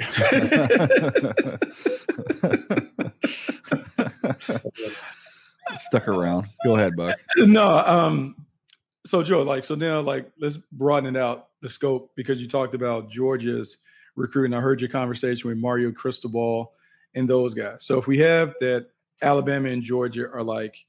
[5.80, 8.36] stuck around go ahead Buck no um
[9.06, 12.74] so Joe like so now like let's broaden it out the scope because you talked
[12.74, 13.78] about Georgia's
[14.14, 16.72] recruiting I heard your conversation with Mario Cristobal
[17.14, 18.88] and those guys so if we have that
[19.22, 20.84] Alabama and Georgia are like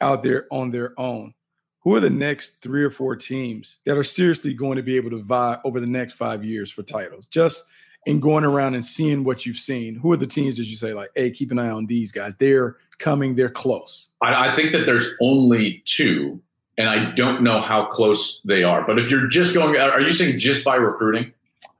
[0.00, 1.34] out there on their own.
[1.80, 5.10] Who are the next three or four teams that are seriously going to be able
[5.10, 7.26] to vie over the next five years for titles?
[7.28, 7.64] Just
[8.06, 10.92] in going around and seeing what you've seen, who are the teams that you say
[10.92, 12.36] like, "Hey, keep an eye on these guys.
[12.36, 13.36] They're coming.
[13.36, 16.42] They're close." I, I think that there's only two,
[16.78, 18.86] and I don't know how close they are.
[18.86, 21.32] But if you're just going, are you saying just by recruiting?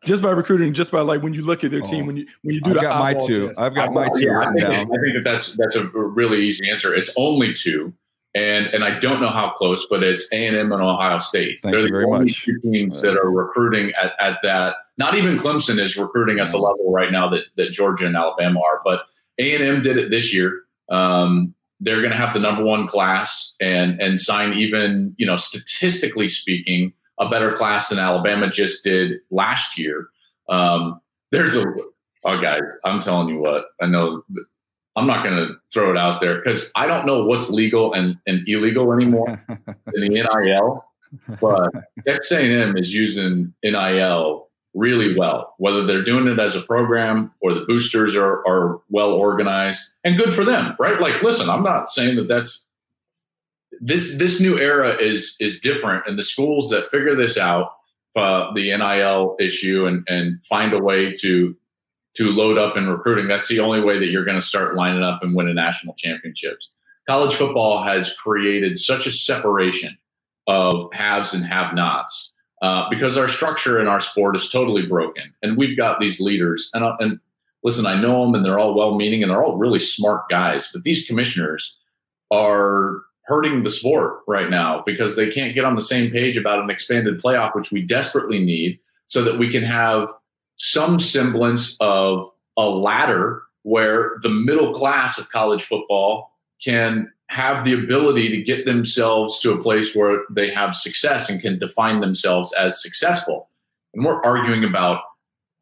[0.04, 2.06] just by recruiting, just by like when you look at their team, oh.
[2.08, 3.48] when you when you do I've the got my two.
[3.48, 3.60] Test.
[3.60, 4.26] I've got my two.
[4.26, 6.94] Yeah, I, think I think that that's that's a really easy answer.
[6.94, 7.92] It's only two,
[8.34, 11.60] and and I don't know how close, but it's A and M and Ohio State.
[11.62, 12.44] Thank They're the only much.
[12.44, 14.76] two teams that are recruiting at, at that.
[14.96, 18.60] Not even Clemson is recruiting at the level right now that that Georgia and Alabama
[18.60, 19.02] are, but
[19.38, 20.62] A and M did it this year.
[20.88, 25.36] Um, they're going to have the number one class and and sign even you know
[25.36, 30.08] statistically speaking a better class than Alabama just did last year.
[30.48, 31.64] Um, there's a
[32.24, 34.22] oh guys, I'm telling you what I know.
[34.96, 38.16] I'm not going to throw it out there because I don't know what's legal and,
[38.26, 39.40] and illegal anymore
[39.94, 40.84] in the NIL.
[41.40, 41.70] But
[42.04, 47.54] Texas A&M is using NIL really well, whether they're doing it as a program or
[47.54, 51.00] the boosters are, are well organized and good for them, right?
[51.00, 52.66] Like, listen, I'm not saying that that's
[53.80, 57.72] this this new era is is different, and the schools that figure this out,
[58.16, 61.56] uh, the NIL issue, and and find a way to
[62.16, 63.28] to load up in recruiting.
[63.28, 66.70] That's the only way that you're going to start lining up and winning national championships.
[67.06, 69.96] College football has created such a separation
[70.48, 75.56] of haves and have-nots uh, because our structure in our sport is totally broken, and
[75.56, 76.70] we've got these leaders.
[76.74, 77.20] And uh, and
[77.62, 80.70] listen, I know them, and they're all well-meaning, and they're all really smart guys.
[80.72, 81.76] But these commissioners
[82.30, 86.62] are hurting the sport right now because they can't get on the same page about
[86.62, 90.08] an expanded playoff, which we desperately need so that we can have
[90.56, 97.74] some semblance of a ladder where the middle class of college football can have the
[97.74, 102.52] ability to get themselves to a place where they have success and can define themselves
[102.54, 103.50] as successful.
[103.94, 105.02] And we're arguing about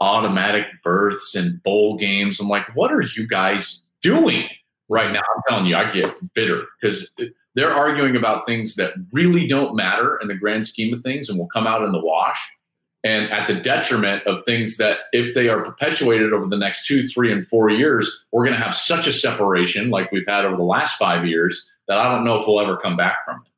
[0.00, 2.38] automatic berths and bowl games.
[2.38, 4.48] I'm like, what are you guys doing
[4.88, 5.22] right now?
[5.35, 7.11] I'm telling you, I get bitter because
[7.55, 11.38] they're arguing about things that really don't matter in the grand scheme of things and
[11.38, 12.38] will come out in the wash
[13.07, 17.07] and at the detriment of things that if they are perpetuated over the next two
[17.07, 20.57] three and four years we're going to have such a separation like we've had over
[20.57, 23.53] the last five years that i don't know if we'll ever come back from it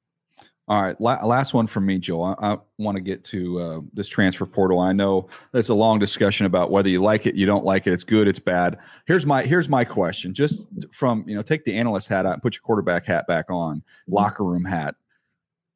[0.71, 2.37] all right, La- last one from me, Joel.
[2.39, 4.81] I, I want to get to uh, this transfer portal.
[4.81, 7.95] I know there's a long discussion about whether you like it, you don't like it,
[7.95, 8.79] it's good, it's bad.
[9.07, 10.35] Here's my here's my question.
[10.35, 13.47] Just from you know, take the analyst hat out and put your quarterback hat back
[13.49, 14.95] on, locker room hat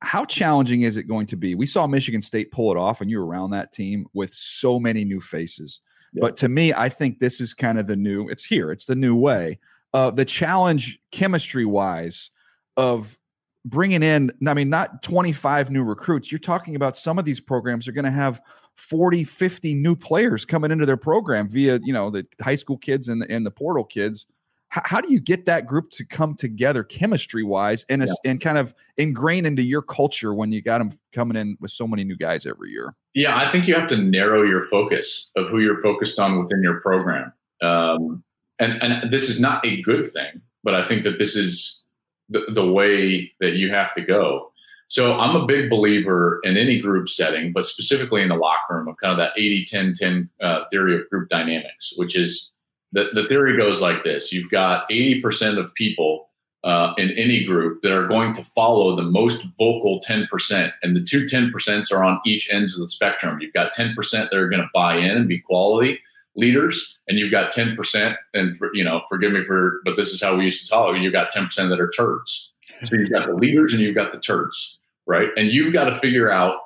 [0.03, 1.55] how challenging is it going to be?
[1.55, 4.81] We saw Michigan State pull it off, and you were around that team with so
[4.81, 5.81] many new faces.
[6.15, 8.29] But to me, I think this is kind of the new.
[8.29, 8.71] It's here.
[8.71, 9.59] It's the new way.
[9.95, 12.31] Uh, the challenge, chemistry wise,
[12.77, 13.17] of
[13.65, 14.31] bringing in.
[14.47, 16.31] I mean, not 25 new recruits.
[16.31, 18.43] You're talking about some of these programs are going to have
[18.77, 23.09] 40, 50 new players coming into their program via you know the high school kids
[23.09, 24.27] and the, and the portal kids
[24.73, 28.15] how, how, do you get that group to come together chemistry wise and yeah.
[28.25, 31.87] and kind of ingrain into your culture when you got them coming in with so
[31.87, 32.95] many new guys every year?
[33.13, 36.63] Yeah, I think you have to narrow your focus of who you're focused on within
[36.63, 37.35] your program.
[37.61, 38.25] Um,
[38.59, 41.83] and and this is not a good thing, but I think that this is
[42.31, 44.53] the, the way that you have to go.
[44.89, 48.89] So I'm a big believer in any group setting, but specifically in the locker room
[48.89, 52.52] of kind of that 80 10 10 uh, theory of group dynamics, which is
[52.93, 56.29] the, the theory goes like this you've got 80% of people
[56.65, 60.73] uh, in any group that are going to follow the most vocal 10%.
[60.83, 63.39] And the two 10% are on each ends of the spectrum.
[63.41, 65.99] You've got 10% that are going to buy in and be quality
[66.35, 70.23] leaders, and you've got 10%, and for, you know, forgive me for, but this is
[70.23, 70.97] how we used to talk.
[70.97, 72.53] You've got 10% that are turds.
[72.85, 75.29] So you've got the leaders and you've got the turds, right?
[75.37, 76.57] And you've got to figure out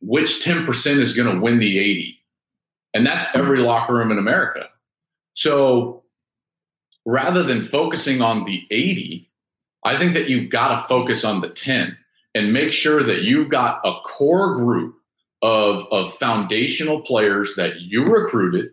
[0.00, 2.18] which 10% is going to win the 80.
[2.94, 4.68] And that's every locker room in America.
[5.36, 6.02] So
[7.04, 9.30] rather than focusing on the 80,
[9.84, 11.96] I think that you've got to focus on the 10
[12.34, 14.96] and make sure that you've got a core group
[15.42, 18.70] of, of foundational players that you recruited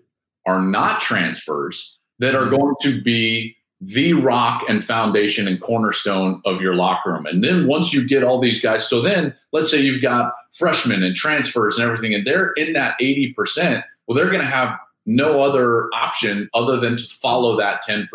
[0.47, 6.61] are not transfers that are going to be the rock and foundation and cornerstone of
[6.61, 7.25] your locker room.
[7.25, 11.03] And then once you get all these guys, so then let's say you've got freshmen
[11.03, 15.41] and transfers and everything, and they're in that 80%, well, they're going to have no
[15.41, 18.07] other option other than to follow that 10%.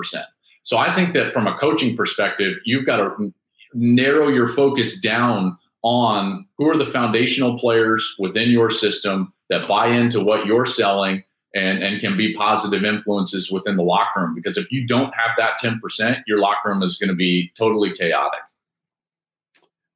[0.63, 3.33] So I think that from a coaching perspective, you've got to
[3.75, 9.89] narrow your focus down on who are the foundational players within your system that buy
[9.89, 11.23] into what you're selling
[11.55, 14.35] and, and can be positive influences within the locker room.
[14.35, 17.95] Because if you don't have that 10%, your locker room is going to be totally
[17.95, 18.41] chaotic.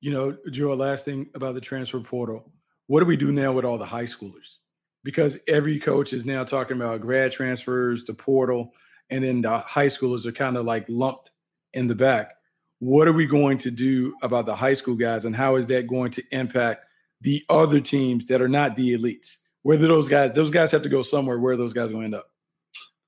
[0.00, 2.50] You know, Joe, last thing about the transfer portal.
[2.86, 4.56] What do we do now with all the high schoolers?
[5.04, 8.72] Because every coach is now talking about grad transfers, the portal,
[9.10, 11.30] and then the high schoolers are kind of like lumped
[11.74, 12.32] in the back.
[12.78, 15.86] What are we going to do about the high school guys, and how is that
[15.86, 16.84] going to impact
[17.20, 19.38] the other teams that are not the elites?
[19.62, 21.38] Whether those guys, those guys have to go somewhere.
[21.38, 22.28] Where those guys going to end up?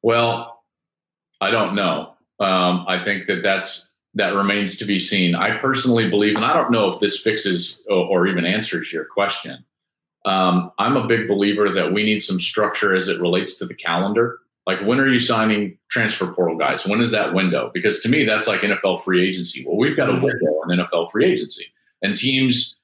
[0.03, 0.63] Well,
[1.41, 2.15] I don't know.
[2.39, 5.35] Um, I think that that's that remains to be seen.
[5.35, 9.05] I personally believe, and I don't know if this fixes or, or even answers your
[9.05, 9.65] question.
[10.25, 13.75] Um, I'm a big believer that we need some structure as it relates to the
[13.75, 14.39] calendar.
[14.67, 16.87] Like, when are you signing transfer portal guys?
[16.87, 17.71] When is that window?
[17.75, 19.65] Because to me, that's like NFL free agency.
[19.67, 20.25] Well, we've got a mm-hmm.
[20.25, 21.67] window in NFL free agency,
[22.01, 22.77] and teams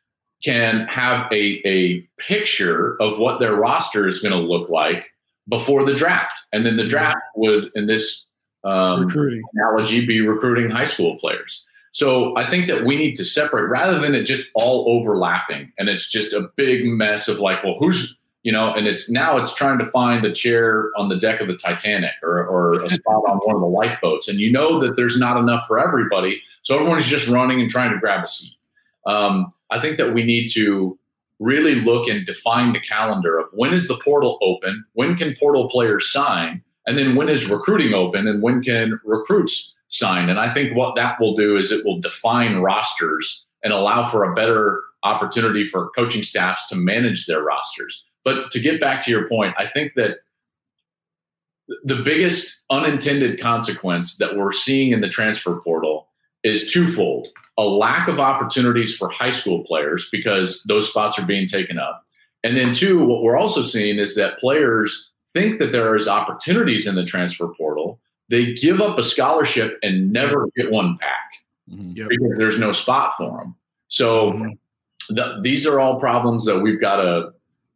[0.45, 5.07] can have a, a picture of what their roster is going to look like
[5.49, 6.35] before the draft.
[6.53, 8.27] And then the draft would, in this
[8.65, 9.43] um, Recruiting.
[9.55, 11.67] analogy, be recruiting high school players.
[11.93, 15.89] So I think that we need to separate rather than it just all overlapping and
[15.89, 19.53] it's just a big mess of like, well, who's you know, and it's now it's
[19.53, 23.23] trying to find a chair on the deck of the Titanic or, or a spot
[23.29, 26.77] on one of the lifeboats, and you know that there's not enough for everybody, so
[26.77, 28.57] everyone's just running and trying to grab a seat.
[29.07, 30.99] Um, I think that we need to
[31.39, 35.69] really look and define the calendar of when is the portal open, when can portal
[35.69, 40.29] players sign, and then when is recruiting open, and when can recruits sign.
[40.29, 44.25] And I think what that will do is it will define rosters and allow for
[44.25, 48.03] a better opportunity for coaching staffs to manage their rosters.
[48.25, 50.19] But to get back to your point, I think that
[51.85, 56.09] the biggest unintended consequence that we're seeing in the transfer portal
[56.43, 57.29] is twofold
[57.59, 62.07] a lack of opportunities for high school players because those spots are being taken up.
[62.43, 66.87] And then, two, what we're also seeing is that players think that there is opportunities
[66.87, 68.01] in the transfer portal.
[68.31, 71.33] They give up a scholarship and never get one back
[71.71, 71.95] Mhm.
[72.09, 73.57] because there's no spot for them.
[73.89, 74.33] So
[75.09, 77.33] th- these are all problems that we've got to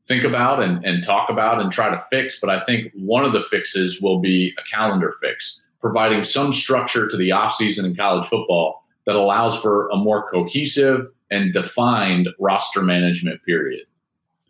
[0.06, 2.38] think about and, and talk about and try to fix.
[2.40, 7.08] But I think one of the fixes will be a calendar fix, providing some structure
[7.08, 12.80] to the offseason in college football that allows for a more cohesive and defined roster
[12.82, 13.86] management period.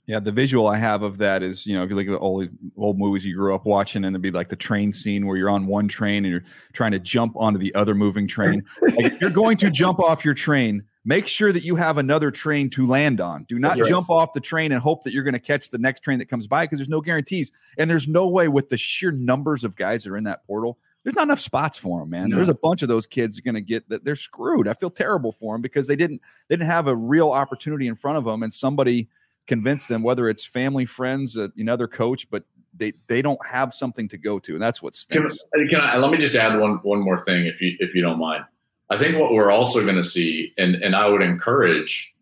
[0.06, 2.18] Yeah, the visual I have of that is, you know, if you look at the
[2.18, 5.36] old old movies you grew up watching, and it'd be like the train scene where
[5.36, 6.44] you're on one train and you're
[6.74, 8.62] trying to jump onto the other moving train.
[8.82, 12.30] like if you're going to jump off your train, make sure that you have another
[12.30, 13.44] train to land on.
[13.48, 13.88] Do not Yes.
[13.88, 16.26] jump off the train and hope that you're going to catch the next train that
[16.28, 17.50] comes by because there's no guarantees.
[17.78, 20.78] And there's no way with the sheer numbers of guys that are in that portal,
[21.02, 22.30] there's not enough spots for them, man.
[22.30, 22.36] No.
[22.36, 24.66] There's a bunch of those kids going to get that they're screwed.
[24.68, 27.94] I feel terrible for them because they didn't they didn't have a real opportunity in
[27.94, 29.08] front of them and somebody
[29.46, 32.44] convince them whether it's family friends uh, another coach but
[32.76, 35.38] they they don't have something to go to and that's what stinks
[35.70, 38.18] can I let me just add one one more thing if you if you don't
[38.18, 38.44] mind.
[38.90, 42.12] I think what we're also going to see, and and I would encourage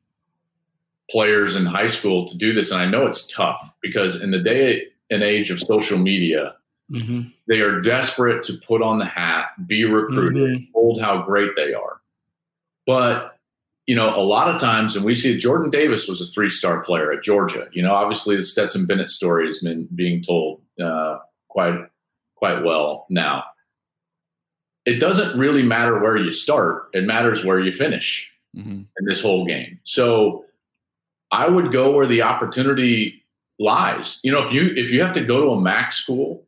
[1.11, 4.39] players in high school to do this, and I know it's tough because in the
[4.39, 6.55] day and age of social media,
[6.91, 7.33] Mhm.
[7.49, 12.01] they are desperate to put on the hat, be recruited, hold how great they are.
[12.87, 13.32] But
[13.87, 17.13] you know, a lot of times, and we see Jordan Davis was a three-star player
[17.13, 17.67] at Georgia.
[17.73, 21.19] You know, obviously the Stetson Bennett story has been being told uh,
[21.49, 21.79] quite
[22.37, 23.45] quite well now.
[24.85, 28.87] It doesn't really matter where you start; it matters where you finish Mhm.
[28.99, 29.79] in this whole game.
[29.85, 30.45] So
[31.31, 33.25] I would go where the opportunity
[33.59, 34.19] lies.
[34.23, 36.47] You know, if you if you have to go to a MAC school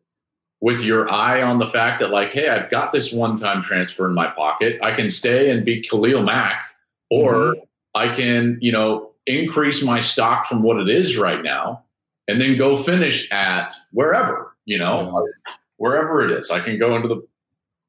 [0.60, 4.14] with your eye on the fact that like, hey, I've got this one-time transfer in
[4.14, 6.62] my pocket, I can stay and be Khalil Mack,
[7.14, 7.60] or mm-hmm.
[7.94, 11.84] I can, you know, increase my stock from what it is right now,
[12.28, 15.26] and then go finish at wherever, you know,
[15.76, 16.50] wherever it is.
[16.50, 17.26] I can go into the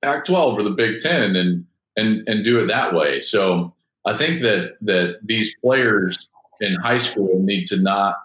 [0.02, 1.66] Pac-12 or the Big Ten and
[1.98, 3.20] and and do it that way.
[3.20, 3.74] So
[4.06, 6.30] I think that that these players
[6.62, 8.16] in high school need to not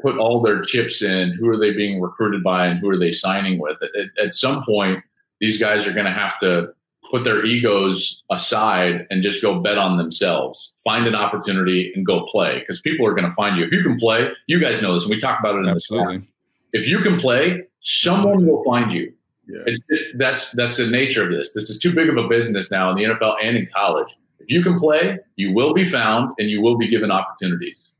[0.00, 3.12] put all their chips in who are they being recruited by and who are they
[3.12, 3.78] signing with.
[3.82, 5.02] At, at some point,
[5.40, 6.74] these guys are going to have to
[7.12, 10.72] put their egos aside and just go bet on themselves.
[10.82, 13.64] Find an opportunity and go play because people are going to find you.
[13.64, 15.72] If you can play, you guys know this, and we talk about it in the
[15.72, 16.28] absolutely
[16.72, 19.12] if you can play, someone will find you.
[19.46, 19.60] Yeah.
[19.66, 21.52] It's just, that's that's the nature of this.
[21.52, 24.16] This is too big of a business now in the NFL and in college.
[24.38, 27.90] If you can play, you will be found and you will be given opportunities.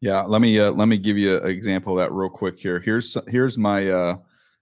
[0.00, 2.78] yeah let me uh, let me give you an example of that real quick here
[2.80, 4.16] here's here's my uh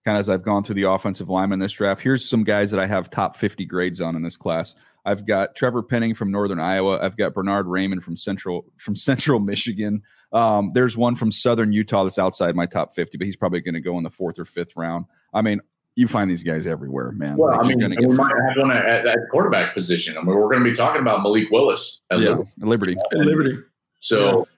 [0.05, 2.81] kind of as i've gone through the offensive lineman this draft here's some guys that
[2.81, 4.75] i have top 50 grades on in this class
[5.05, 9.41] i've got trevor penning from northern iowa i've got Bernhard Raimann from central from central
[9.41, 10.03] michigan
[10.33, 13.75] um, there's one from southern utah that's outside my top 50 but he's probably going
[13.75, 15.61] to go in the fourth or fifth round i mean
[15.97, 18.57] you find these guys everywhere man Well, Like, I you're mean, gonna we might have
[18.57, 20.17] one at, at quarterback position.
[20.17, 22.01] I mean, we're going to be talking about Malik Willis.
[22.11, 22.97] At yeah Liberty.
[22.97, 23.59] liberty Liberty.
[24.01, 24.49] So,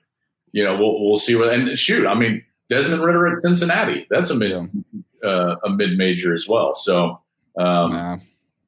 [0.52, 1.52] you know, we'll we'll see what.
[1.52, 4.06] And shoot, I mean, Desmond Ridder at Cincinnati.
[4.08, 4.64] That's a mid Yeah.
[5.26, 6.74] Uh, a mid major as well.
[6.74, 7.20] So
[7.58, 8.16] um, Nah.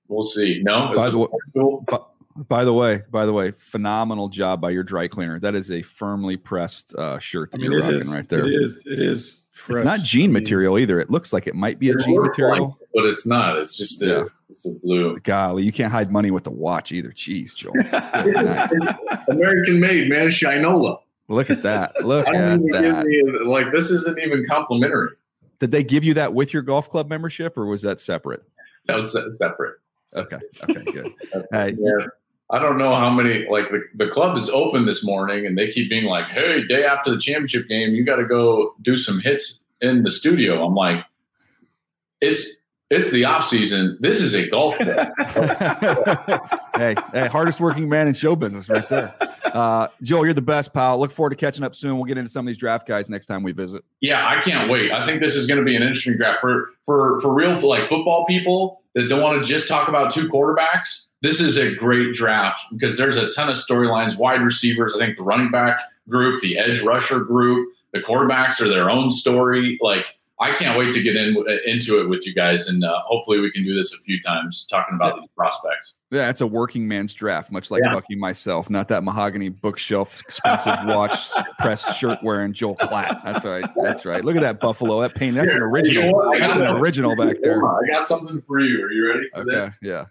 [0.08, 0.60] we'll see.
[0.62, 1.84] No, By the way- cool.
[1.86, 2.08] But
[2.48, 5.40] by the way, by the way, phenomenal job by your dry cleaner.
[5.40, 8.14] That is a firmly pressed uh, shirt I that mean, you're rocking is.
[8.14, 8.40] right there.
[8.46, 8.82] It is.
[8.86, 9.44] It is.
[9.52, 9.78] Fresh.
[9.80, 11.00] It's not jean I mean, material either.
[11.00, 12.78] It looks like it might be a It jean looks like material.
[12.94, 13.58] but it's not.
[13.58, 14.24] It's just a, Yeah.
[14.48, 15.18] it's a blue.
[15.18, 17.10] Golly, you can't hide money with the watch either.
[17.10, 17.72] Jeez, Joel.
[19.28, 20.28] American made, man.
[20.28, 20.98] Shinola.
[21.28, 21.92] Look at that.
[22.04, 23.04] Look I at that.
[23.04, 25.10] me like this isn't even complimentary.
[25.60, 28.42] Did they give you that with your golf club membership or was that separate?
[28.86, 29.76] That was se- separate.
[30.16, 30.38] Okay.
[30.62, 31.12] Okay, good.
[31.52, 32.06] Uh, Yeah.
[32.50, 35.70] I don't know how many like the, the club is open this morning and they
[35.70, 39.58] keep being like, Hey, day after the championship game, you gotta go do some hits
[39.82, 40.64] in the studio.
[40.64, 41.04] I'm like,
[42.22, 42.46] it's
[42.90, 43.98] it's the off season.
[44.00, 44.86] This is a golf ball.
[46.76, 49.14] hey, hey, hardest working man in show business right there.
[49.44, 50.98] Uh, Joel, you're the best, pal.
[50.98, 51.96] Look forward to catching up soon.
[51.96, 53.84] We'll get into some of these draft guys next time we visit.
[54.00, 54.90] Yeah, I can't wait.
[54.90, 57.66] I think this is going to be an interesting draft for for for real for
[57.66, 61.04] like football people that don't want to just talk about two quarterbacks.
[61.20, 64.94] This is a great draft because there's a ton of storylines, wide receivers.
[64.94, 69.10] I think the running back group, the edge rusher group, the quarterbacks are their own
[69.10, 69.78] story.
[69.82, 70.06] Like
[70.40, 71.36] I can't wait to get in
[71.66, 74.66] into it with you guys, and uh, hopefully we can do this a few times
[74.70, 75.96] talking about these prospects.
[76.12, 77.92] Yeah, it's a working man's draft, much like yeah.
[77.92, 83.24] Bucky myself, not that mahogany bookshelf, expensive watch, press shirt wearing Joel Klatt.
[83.24, 83.68] That's right.
[83.82, 84.24] That's right.
[84.24, 85.00] Look at that buffalo.
[85.00, 85.34] That paint.
[85.34, 86.04] That's Here, an original.
[86.34, 87.64] You know that's an original back there.
[87.66, 88.84] I got something for you.
[88.84, 89.28] Are you ready?
[89.34, 89.50] okay.
[89.50, 89.74] This?
[89.82, 90.04] Yeah.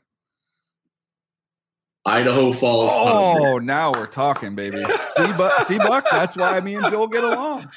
[2.05, 2.89] Idaho Falls.
[2.93, 4.77] Oh, now we're talking, baby.
[4.77, 6.05] See, but see, Buck.
[6.09, 7.69] That's why me and Joel get along.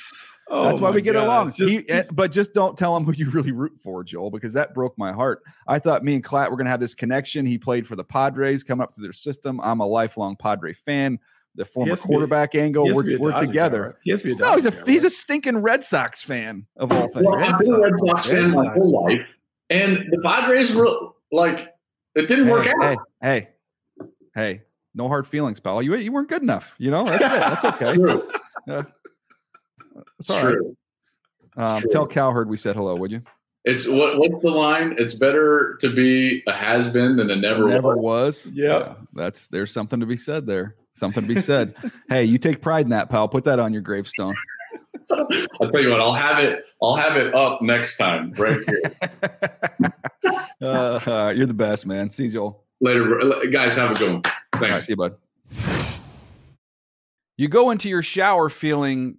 [0.53, 1.27] Oh That's why we get God.
[1.27, 1.53] along.
[1.53, 4.31] Just, he, eh, just, but just don't tell him who you really root for, Joel,
[4.31, 5.43] because that broke my heart.
[5.69, 7.47] I thought me and Klatt were going to have this connection.
[7.47, 9.61] He played for the Padres, coming up through their system.
[9.63, 11.21] I'm a lifelong Padre fan.
[11.55, 13.97] The former quarterback be, angle, we're, we're together.
[14.07, 17.09] Guy, He to no, he's a guy, he's a stinking Red Sox fan of all
[17.09, 17.27] things.
[17.27, 19.37] Well, I've been a Red Sox fan my whole life,
[19.69, 20.89] and the Padres were
[21.33, 21.75] like
[22.15, 22.97] it didn't hey, work out.
[23.21, 23.49] Hey,
[24.01, 24.63] hey, hey,
[24.95, 25.83] no hard feelings, pal.
[25.83, 26.77] You you weren't good enough.
[26.79, 27.21] You know that's, it.
[27.21, 27.95] that's okay.
[27.95, 28.87] True.
[29.97, 30.77] Uh, it's all True.
[31.57, 31.77] right.
[31.77, 33.23] Um, tell Cowherd we said hello, would you?
[33.65, 34.95] It's what what's the line?
[34.99, 38.47] It's better to be a has been than a never never was.
[38.47, 38.53] was.
[38.55, 38.87] Yep.
[38.87, 40.77] Yeah, that's there's something to be said there.
[40.95, 41.75] Something to be said.
[42.09, 43.29] hey, you take pride in that, pal.
[43.29, 44.35] Put that on your gravestone.
[45.11, 46.01] I'll tell you what.
[46.01, 46.65] I'll have it.
[46.83, 49.93] I'll have it up next time, right here.
[50.63, 52.11] uh, you're the best, man.
[52.11, 52.65] See you, Joel.
[52.81, 53.21] Later,
[53.53, 53.75] guys.
[53.75, 54.23] Have a good one.
[54.23, 54.63] Thanks.
[54.63, 55.17] Right, see you, bud.
[57.37, 59.19] You go into your shower feeling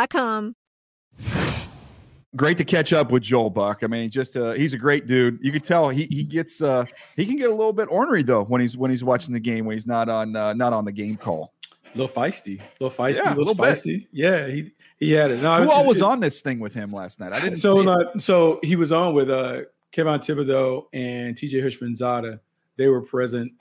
[0.09, 0.53] A
[2.35, 3.79] Great to catch up with Joel Buck.
[3.83, 5.39] I mean, just uh, he's a great dude.
[5.41, 6.85] You can tell he he gets uh,
[7.17, 9.65] he can get a little bit ornery though when he's when he's watching the game
[9.65, 11.53] when he's not on uh, not on the game call.
[11.93, 13.77] A little feisty, a little feisty, Yeah, a little little bit.
[13.77, 14.07] spicy.
[14.13, 15.41] Yeah, he he had it.
[15.41, 17.33] No, Who it's- all was it's- on this thing with him last night?
[17.33, 17.87] I didn't so see it.
[17.89, 22.39] uh, so he was on with uh Kevin Thibodeau and TJ Houshmandzadeh.
[22.77, 23.51] They were present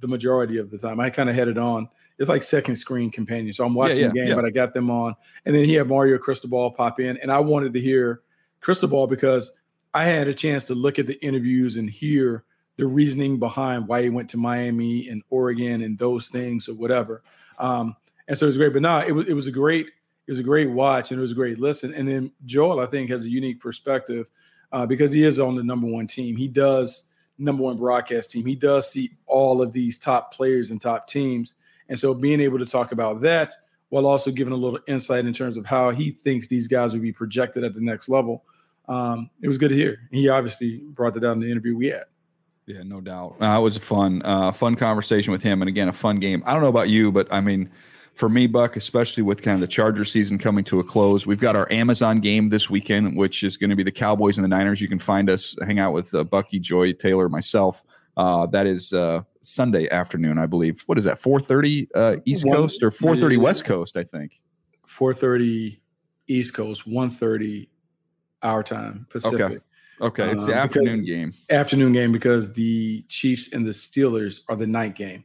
[0.00, 1.00] the majority of the time.
[1.00, 1.88] I kind of had it on.
[2.18, 3.52] It's like second screen companion.
[3.52, 4.34] So I'm watching yeah, the game, yeah.
[4.34, 5.14] but I got them on.
[5.44, 7.16] And then he had Mario Cristobal pop in.
[7.18, 8.22] And I wanted to hear
[8.60, 9.52] Cristobal because
[9.94, 12.44] I had a chance to look at the interviews and hear
[12.76, 17.22] the reasoning behind why he went to Miami and Oregon and those things or whatever.
[17.58, 17.96] Um,
[18.26, 18.72] and so it was great.
[18.72, 21.22] But no, it was it was a great it was a great watch and it
[21.22, 21.94] was a great listen.
[21.94, 24.26] And then Joel, I think, has a unique perspective
[24.72, 26.36] uh, because he is on the number one team.
[26.36, 27.04] He does
[27.38, 28.44] number one broadcast team.
[28.44, 31.54] He does see all of these top players and top teams.
[31.88, 33.52] And so being able to talk about that
[33.88, 37.02] while also giving a little insight in terms of how he thinks these guys would
[37.02, 38.44] be projected at the next level,
[38.88, 39.98] um, it was good to hear.
[40.10, 42.04] He obviously brought that out in the interview we had.
[42.66, 43.36] Yeah, no doubt.
[43.40, 46.42] Uh, it was a fun, uh, fun conversation with him, and again, a fun game.
[46.44, 47.70] I don't know about you, but I mean,
[48.12, 51.40] for me, Buck, especially with kind of the Charger season coming to a close, we've
[51.40, 54.48] got our Amazon game this weekend, which is going to be the Cowboys and the
[54.48, 54.82] Niners.
[54.82, 57.84] You can find us, hang out with uh, Bucky, Joy, Taylor, myself.
[58.18, 60.82] Uh, that is uh, Sunday afternoon, I believe.
[60.86, 61.18] What is that?
[61.18, 63.36] Four thirty uh, East One- Coast or four thirty.
[63.38, 63.96] West Coast?
[63.96, 64.32] I think.
[64.86, 65.78] 4:30
[66.28, 67.68] East Coast, 1:30
[68.42, 69.40] our time Pacific.
[69.40, 69.58] Okay,
[70.00, 71.32] Okay, it's the Uh, because- afternoon game.
[71.50, 75.24] Afternoon game because the Chiefs and the Steelers are the night game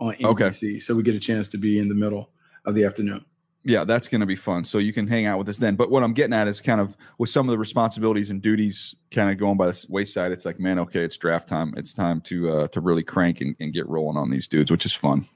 [0.00, 0.44] on Okay.
[0.44, 0.80] NBC.
[0.82, 2.30] So we get a chance to be in the middle
[2.64, 3.24] of the afternoon.
[3.64, 4.64] Yeah, that's going to be fun.
[4.64, 5.74] So you can hang out with us then.
[5.74, 8.94] But what I'm getting at is kind of with some of the responsibilities and duties
[9.10, 10.32] kind of going by the wayside.
[10.32, 11.72] It's like, man, okay, it's draft time.
[11.76, 14.84] It's time to uh, to really crank and, and get rolling on these dudes, which
[14.84, 15.26] is fun.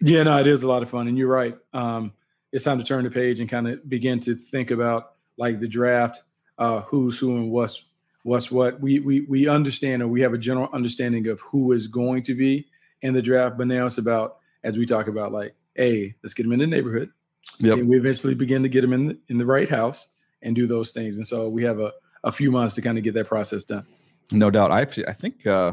[0.00, 1.56] Yeah, no, it is a lot of fun, and you're right.
[1.72, 2.12] Um,
[2.52, 5.68] it's time to turn the page and kind of begin to think about like the
[5.68, 6.22] draft,
[6.58, 7.84] uh, who's who and what's
[8.22, 8.80] what's what.
[8.80, 12.34] We we we understand or we have a general understanding of who is going to
[12.34, 12.66] be
[13.00, 16.42] in the draft, but now it's about as we talk about like, hey, let's get
[16.42, 17.10] them in the neighborhood.
[17.60, 17.78] Yep.
[17.78, 20.08] And we eventually begin to get them in the, in the right house
[20.42, 21.92] and do those things, and so we have a
[22.24, 23.86] a few months to kind of get that process done.
[24.32, 24.70] No doubt.
[24.70, 25.72] I I think uh,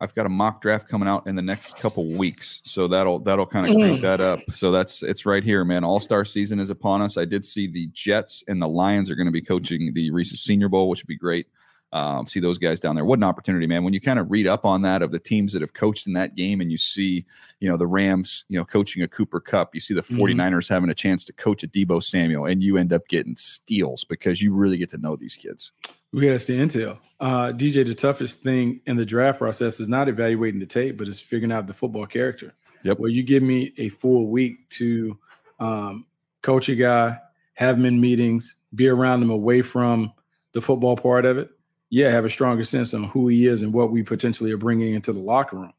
[0.00, 3.46] I've got a mock draft coming out in the next couple weeks, so that'll that'll
[3.46, 4.40] kind of crank that up.
[4.52, 5.84] So that's it's right here, man.
[5.84, 7.16] All Star season is upon us.
[7.16, 10.40] I did see the Jets and the Lions are going to be coaching the Reese's
[10.40, 11.46] Senior Bowl, which would be great.
[11.92, 13.04] Um, see those guys down there.
[13.04, 13.82] What an opportunity, man!
[13.82, 16.12] When you kind of read up on that of the teams that have coached in
[16.12, 17.24] that game, and you see,
[17.60, 20.18] you know, the Rams, you know, coaching a Cooper Kupp, you see the Mhm.
[20.18, 24.04] 49ers having a chance to coach a Deebo Samuel, and you end up getting steals
[24.04, 25.72] because you really get to know these kids.
[26.12, 26.98] We got to stay intel.
[27.20, 31.08] Uh, DJ, the toughest thing in the draft process is not evaluating the tape, but
[31.08, 32.54] it's figuring out the football character.
[32.84, 32.98] Yep.
[32.98, 35.18] Well, you give me a full week to
[35.58, 36.06] um,
[36.42, 37.18] coach a guy,
[37.54, 40.12] have him in meetings, be around him away from
[40.52, 41.50] the football part of it.
[41.90, 44.94] Yeah, have a stronger sense on who he is and what we potentially are bringing
[44.94, 45.72] into the locker room.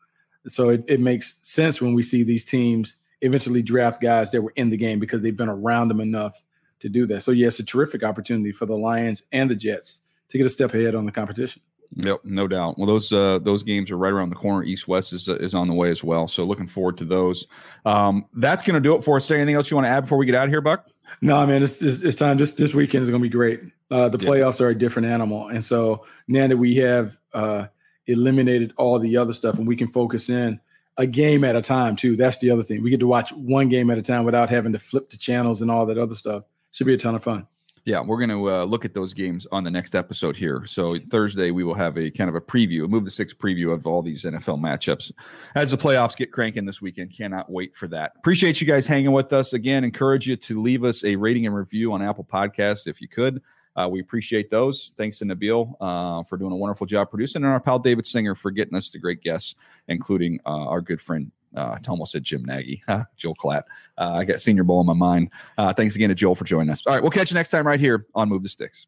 [0.48, 4.54] So it, it makes sense when we see these teams eventually draft guys that were
[4.56, 6.42] in the game because they've been around them enough
[6.80, 7.22] to do that.
[7.22, 10.50] So, yeah, it's a terrific opportunity for the Lions and the Jets to get a
[10.50, 11.62] step ahead on the competition.
[11.96, 12.78] Yep, no doubt.
[12.78, 14.64] Well, those uh, those games are right around the corner.
[14.64, 16.28] East West is is on the way as well.
[16.28, 17.48] So looking forward to those.
[17.84, 19.28] Um, that's going to do it for us.
[19.28, 20.86] There anything else you want to add before we get out of here, Buck?
[21.22, 22.38] No, man, it's, it's, it's time.
[22.38, 23.62] This this weekend is going to be great.
[23.92, 24.30] Uh, the Yeah.
[24.30, 27.68] playoffs are a different animal, and so now that we have uh,
[28.08, 30.60] eliminated all the other stuff, and we can focus in
[30.98, 32.16] a game at a time too.
[32.16, 32.84] That's the other thing.
[32.84, 35.62] We get to watch one game at a time without having to flip the channels
[35.62, 36.44] and all that other stuff.
[36.72, 37.48] Should be a ton of fun.
[37.86, 40.64] Yeah, we're going to uh, look at those games on the next episode here.
[40.66, 43.74] So Thursday we will have a kind of a preview, a Move the Sticks preview
[43.74, 45.12] of all these NFL matchups
[45.56, 47.16] as the playoffs get cranking this weekend.
[47.16, 48.14] Cannot wait for that.
[48.18, 49.84] Appreciate you guys hanging with us again.
[49.84, 53.42] Encourage you to leave us a rating and review on Apple Podcasts if you could.
[53.76, 54.92] Uh, we appreciate those.
[54.98, 58.36] Thanks to Nabil uh, for doing a wonderful job producing, and our pal David Singer
[58.36, 59.56] for getting us the great guests,
[59.88, 61.32] including uh, our good friend.
[61.56, 62.82] Uh, I almost said Jim Nagy,
[63.18, 63.64] Joel Klatt.
[63.98, 65.30] Uh, I got Senior Bowl in my mind.
[65.58, 66.84] Uh, thanks again to Joel for joining us.
[66.86, 68.88] All right, we'll catch you next time right here on Move the Sticks.